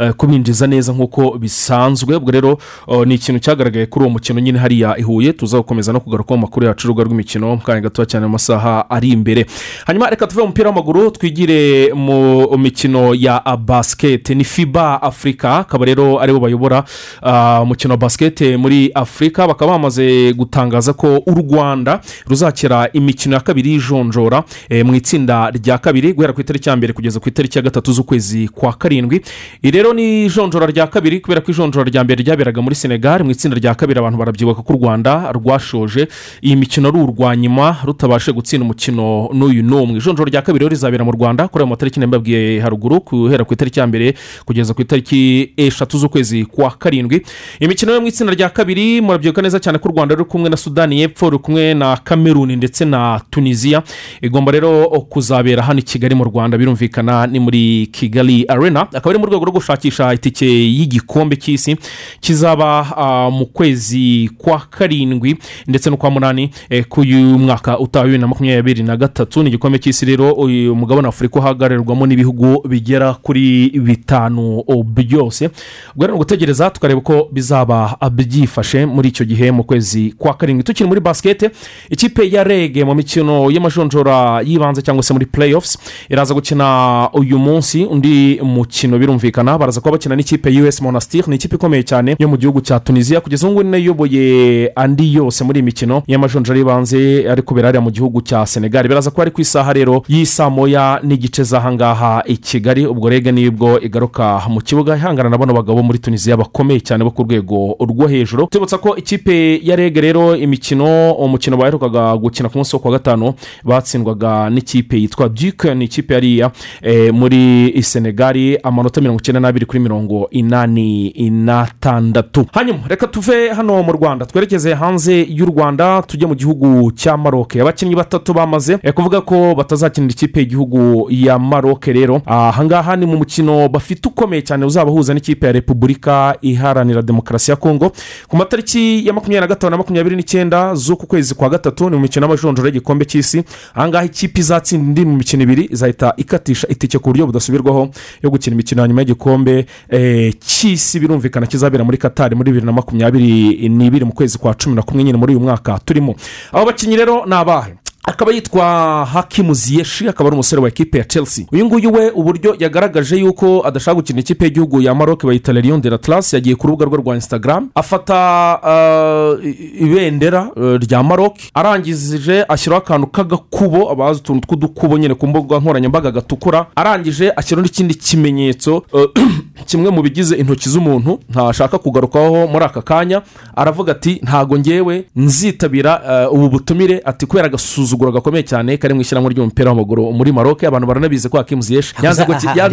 [0.00, 2.16] eh, kubinjiza neza nk'uko bisanzwe.
[2.16, 5.32] Ubwo rero oh, ni ikintu cyagaragaye kuri uwo mukino nyine hariya i huye.
[5.32, 7.54] Tuza gukomeza no kugaruka mu makuru yacu y'urubuga rw'imikino.
[7.56, 9.46] Mu kanya gatoya cyane mu masaha ari imbere.
[9.86, 15.84] Hanyuma reka tuve mu mupira w'amaguru twigire mu mikino ya basiketi ni fiba afurika akaba
[15.86, 16.84] rero ari bo bayobora
[17.22, 23.40] ah, umukino wa basikete muri afurika bakaba bamaze gutangaza ko u rwanda ruzakira imikino ya
[23.40, 27.58] kabiri y'ijonjora eh, mu itsinda rya kabiri guhera ku itariki ya mbere kugeza ku itariki
[27.58, 29.20] ya gatatu z'ukwezi kwa karindwi.
[29.62, 33.56] Rero ni ijonjora rya kabiri kubera ko ijonjora rya mbere ryaberaga muri senegal mu itsinda
[33.56, 36.08] rya kabiri abantu barabyibuka ko u rwanda rwashoje.
[36.42, 39.98] Iyi mikino ari urwa nyuma rutabashe gutsinda umukino n'uyu n'umwe.
[39.98, 43.86] Ijonjora rya kabiri rizabera mu rwanda kuri ayo matariki nabibabwiye haruguru guhera ku itariki ya
[43.86, 44.14] mbere
[44.46, 47.22] kugeza ku itariki eshatu z'ukwezi kwa karindwi.
[47.60, 50.56] Imikino yo mu itsinda rya kabiri murabyibuka neza cyane ko u rwanda ruri kumwe na
[50.56, 53.82] sudani y'epfo ruri kumwe na kameruni ndetse na tunisiya
[54.22, 58.80] igomba rero kuzabera hano i kigali mu rwanda birumvikana ni muri kigali arena.
[58.82, 61.76] Akaba ari mu rwego rwo gushakisha itike y'igikombe cy'isi
[62.20, 68.20] kizaba ah, mu kwezi kwa karindwi ndetse no kwa munani eh, k'uyu mwaka utaha bibiri
[68.20, 69.42] na makumyabiri na gatatu.
[69.42, 75.46] Ni igikombe cy'isi rero uyu mugabane afurika uhagararirwamo n'ibihugu bigera kuri bitanu o, byose.
[75.94, 77.71] Ubwo rero ni ugutegereza tukareba uko bizaba
[78.12, 80.64] byifashe muri icyo gihe mu kwezi kwa karindwi.
[80.64, 81.50] Tukiri muri basikete
[81.90, 85.78] ikipe ya rege mu mikino y'amajonjora y'ibanze cyangwa se muri playoffs
[86.10, 87.84] iraza gukina uyu munsi.
[87.84, 92.36] Undi mukino birumvikana baraza kuba bakina n'ikipe us monastir ni ikipe ikomeye cyane yo mu
[92.36, 97.28] gihugu cya tunisiya kugeza ubu ngubu niyo iyoboye andi yose muri iyi mikino y'amajonjora y'ibanze
[97.30, 98.88] ari kubera hariya mu gihugu cya senegal.
[98.88, 102.86] Biraza kuba ari ku isaha rero y'isaa moya n'igice z'ahangaha i kigali.
[102.86, 107.04] Ubwo rege ni bwo igaruka mu kibuga ihangana na bano bagabo muri tunisiya bakomeye cyane
[107.04, 108.46] bo ku rwego rwo hejuru.
[108.46, 113.34] Tubutsa ko ikipe ya rege rero imikino umukino baherukaga gukina ku munsi wo kuwa gatanu
[113.64, 116.50] batsindwaga n'ikipe yitwa duke ni ikipe yariya
[116.82, 122.46] eh, muri senegali amanota mirongo icyenda n'abiri kuri mirongo inani n'atandatu.
[122.52, 127.60] Hanyuma reka tuve hano mu rwanda twerekeze hanze y'u rwanda tujye mu gihugu cya maroke
[127.60, 132.22] abakinnyi batatu bamaze eh, kuvuga ko batazakinira ikipe y'igihugu ya maroke rero.
[132.26, 137.92] Ahangaha ni mu mukino bafite ukomeye cyane uzabahuza n'ikipe ya repubulika iharanira demokarasi ya kongo
[138.28, 142.02] ku matariki ya makumyabiri na gatanu na makumyabiri n'icyenda z'uku kwezi kwa gatatu ni mu
[142.02, 143.42] mikino y'amajonjora y'igikombe cy'isi.
[143.74, 145.68] Ahangaha ikipe izatsinda indi mu mikino ibiri?
[145.72, 147.88] Izahita ikatisha itike ku buryo budasubirwaho
[148.22, 152.72] yo gukina imikino ya nyuma y'igikombe eh, cy'isi birumvikana kizabera muri katari muri bibiri na
[152.72, 156.14] makumyabiri n'ibiri mu kwezi kwa cumi na kumwe nyine muri uyu mwaka turimo.
[156.52, 157.74] Abo bakinnyi rero ni abahe?
[158.04, 158.64] Akaba yitwa
[159.12, 161.46] hakimu ziyeshi akaba ari umusore wa ekipe ya chelsea.
[161.52, 165.90] Uyu nguyu we uburyo yagaragaje yuko adashaka gukina ikipe y'igihugu ya maroc bayita lerion de
[165.90, 169.46] la classe yagiye ku rubuga rwe rwa instagram afata uh,
[169.82, 176.10] ibendera uh, rya maroc arangije ashyiraho akantu k'agakubo abazi utuntu tw'udukubo nyine ku mbuga nkoranyambaga
[176.10, 179.04] gatukura arangije ashyiraho n'ikindi kimenyetso uh,
[179.66, 183.22] kimwe mu bigize intoki z'umuntu ntashaka kugarukaho muri aka kanya
[183.56, 187.48] aravuga ati ntago ngewe nzitabira uh, ubu butumire ati kubera
[187.92, 190.64] agasuzuguro gakomeye cyane kari mu ishyirahamwe ry'umupira w'amaguru muri maroc.
[190.64, 192.24] Abantu baranabizi ko hakimu ziyeshi yanze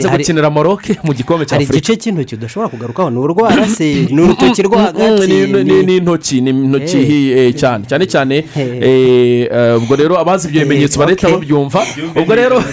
[0.09, 3.09] gukinira maroc mu gikombe cya hari igice cy'intoki udashobora kugarukaho.
[3.09, 4.07] Ni urwara se?
[4.11, 7.37] Ni urutoki rwo Mm, hagati ni- ni- ni- intoki ni intoki Eh.
[7.47, 7.85] eh, cyane.
[7.87, 11.83] Cyane cyane eh, ubwo rero abazi ibyo bimenyetso barahita babyumva.
[12.15, 12.63] Ubwo rero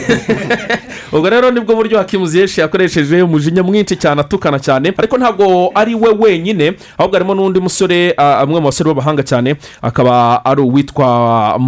[1.13, 4.93] ubwo rero ni bwo buryo hakimu ziyeshi yakoresheje umujinya mwinshi cyane atukana cyane.
[4.97, 9.57] Ariko ntabwo ari we wenyine ahubwo harimo n'undi musore ah, amwe mu basore b'abahanga cyane
[9.83, 11.59] akaba ari uwitwa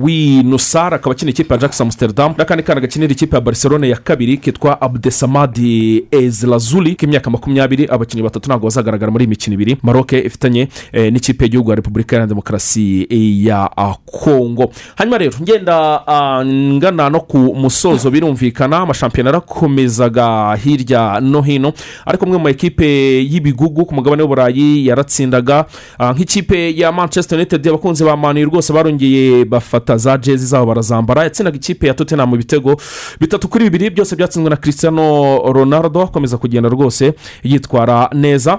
[0.00, 3.96] mazrawi nusar akaba akina ikipe ya jackson amsterdam n'akandi kana gakinira ikipe ya barcelone ya
[3.96, 9.76] kabiri kitwa abdesamadi ezrazuli k'imyaka makumyabiri abakinnyi batatu ntabwo bazagaragara muri iyi mikino ibiri.
[9.82, 13.06] Maroc ifitanye eh, n'ikipe y'igihugu ya repubulika iharanira demokarasi
[13.46, 13.68] ya
[14.06, 21.72] kongo hanyuma rero ngenda ah, ngana no ku musozo birumvikana amashampiyona yarakomezaga hirya no hino
[22.06, 22.86] ariko amwe mu makipe
[23.22, 25.66] y'ibigugu ku mugabane w'uburayi yaratsindaga
[25.98, 31.22] ah, nk'ikipe ya manchester united abakunzi ba mani rwose barongeye bafata za jezi zabo barazambara
[31.22, 32.76] yatsindaga ikipe ya tottenham ibitego
[33.20, 33.90] bitatu kuri bibiri.
[33.90, 36.02] Byose byatsinzwe na cristiano ronaldo.
[36.02, 37.12] Akomeza kugenda rwose
[37.42, 38.58] yitwara neza.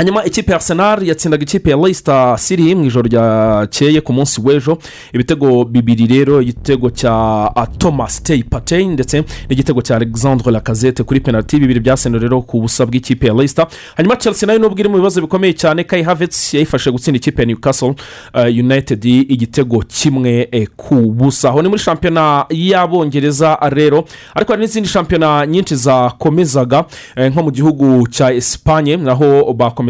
[0.00, 4.78] Hanyuma ikipe ya arsenal yatsindaga ikipe ya leicester city mu ijoro ryakeye ku munsi w'ejo.
[5.12, 11.58] Ibitego bibiri rero igitego cya thomas tay patey ndetse n'igitego cya alexandre lacazette kuri penaliti
[11.60, 13.66] bibiri byasene rero ku busa bw'ikipe ya leicester.
[13.96, 17.42] Hanyuma chelsea na yo nubwo iri mu bibazo bikomeye cyane kai havets yayifashe gutsinda ikipe
[17.42, 17.94] ya newcastle
[18.34, 21.48] uh, united igitego kimwe eh, ku busa.
[21.48, 24.04] Aho ni muri shampiyona y'abongereza rero.
[24.34, 26.84] Ariko hari n'izindi shampiyona nyinshi zakomezaga
[27.16, 29.40] eh, nko mu gihugu cya esipanye naho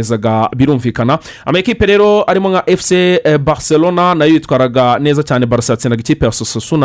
[0.01, 1.18] bakomezaga birumvikana.
[1.46, 6.24] Amakipe rero arimo nka fc eh, barcelona na yo yitwaraga neza cyane barasa yatsindaga ikipe
[6.26, 6.32] ya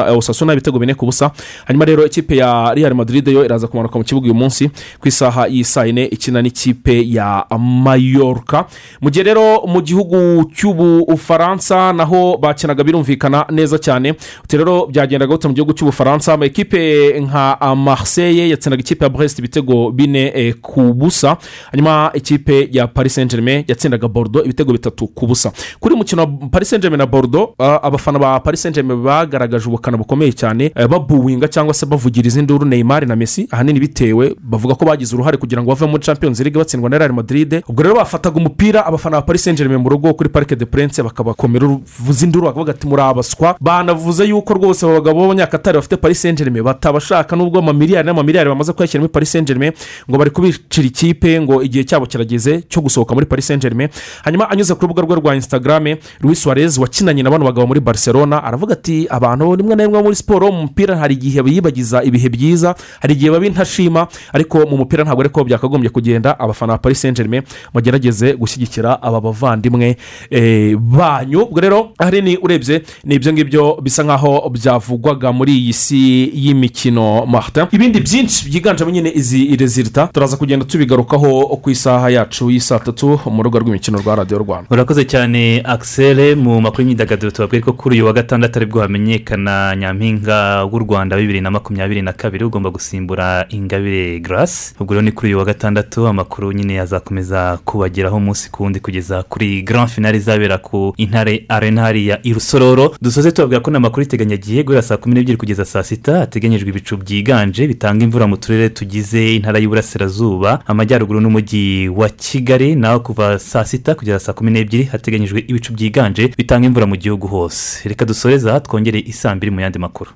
[0.07, 1.31] eh, osasuna ibitego bine ku busa.
[1.65, 5.47] Hanyuma rero ikipe ya real madrid yo iraza kumanuka mu kibuga uyu munsi ku isaha
[5.47, 8.65] y'isaa yine ikina n'ikipe ya mayorka
[9.01, 14.15] mu gihe rero mu gihugu cy'ubufaransa naho bakinaga birumvikana neza cyane.
[14.51, 20.31] Rero byagendaga gute mu gihugu cy'ubufaransa amakipe nka marseille yatsindaga ikipe ya brest ibitego bine
[20.35, 21.37] eh, ku busa.
[21.71, 25.51] Hanyuma ikipe ya paris paris saint germain yatsindaga bordo ibitego bitatu ku busa.
[25.79, 29.67] Kuri mukino wa paris saint germain na bordo ah, abafana ba paris saint germain bagaragaje
[29.69, 33.47] ubukana bukomeye cyane eh, babuwinga cyangwa se bavugiriza induru neymar na messi.
[33.51, 37.13] Ahanini bitewe bavuga ko bagize uruhare kugira ngo bave muri champions league batsindwa na real
[37.13, 37.61] madrid.
[37.69, 41.03] Ubwo rero bafataga umupira abafana ba paris saint germain mu rugo kuri parike de prince
[41.03, 46.21] bakabakomera uruvuza induru bakavuga ati muri abaswa banavuze yuko rwose abo bagabo b'abanyakatari bafite paris
[46.21, 49.71] saint germain batabashaka nubwo amamiliyari n'amamiliyari bamaze kuyashyira muri paris saint germain
[50.09, 53.89] ngo bari kubicira ikipe ngo igihe cyabo kirageze cyo gusohoka muri paris saint germain
[54.23, 58.43] hanyuma anyuze ku rubuga rwe rwa instagram louis suarez wakinanye na bano bagabo muri barcelona
[58.43, 62.75] aravuga ati abantu rimwe na rimwe muri siporo mu mupira hari igihe biyibagiza ibihe byiza
[63.01, 67.17] hari igihe baba intashima ariko mu mupira ntabwo ariko byakagombye kugenda abafana ba paris saint
[67.17, 69.97] germain bagerageze gushyigikira aba bavandimwe.
[70.29, 76.01] Eh, banyu ubwo rero ahanini urebye ni ibyo ngibyo bisa nkaho byavugwaga muri iyi si
[76.33, 77.65] y'imikino martin.
[77.71, 83.43] Ibindi byinshi byiganjemo nyine izi rezilita turaza kugenda tubigarukaho ku isaha yacu y'isaa tatu mu
[83.43, 84.67] rubuga rw'imikino rwa radiyo rwanda.
[84.69, 89.75] Urakoze cyane akisere mu makuru y'imyidagaduro tubabwira ko kuri uyu wa gatandatu ari bwo hamenyekana
[89.75, 95.11] nyampinga w'u rwanda bibiri na makumyabiri na kabiri ugomba gusimbura ingabire garasi ubwo rero ni
[95.11, 100.17] kuri uyu wa gatandatu amakuru nyine azakomeza kubageraho umunsi ku wundi kugeza kuri grand finale
[100.17, 102.95] izabera ku intare arena hariya i rusororo.
[103.01, 106.19] Dusoze tubabwira ko n'amakuru iteganyagiye guhera saa kumi n'ebyiri kugeza saa sita.
[106.19, 112.64] Hateganyijwe ibicu byiganje bitanga imvura mu turere tugize intara y'uburasirazuba amajyaruguru n'umujyi wa kigali.
[112.75, 117.27] Naho kuva saa sita kugeza saa kumi n'ebyiri hateganyijwe ibicu byiganje bitanga imvura mu gihugu
[117.27, 120.11] hose reka dusoreze aha twongere isaa mbiri mu yandi makuru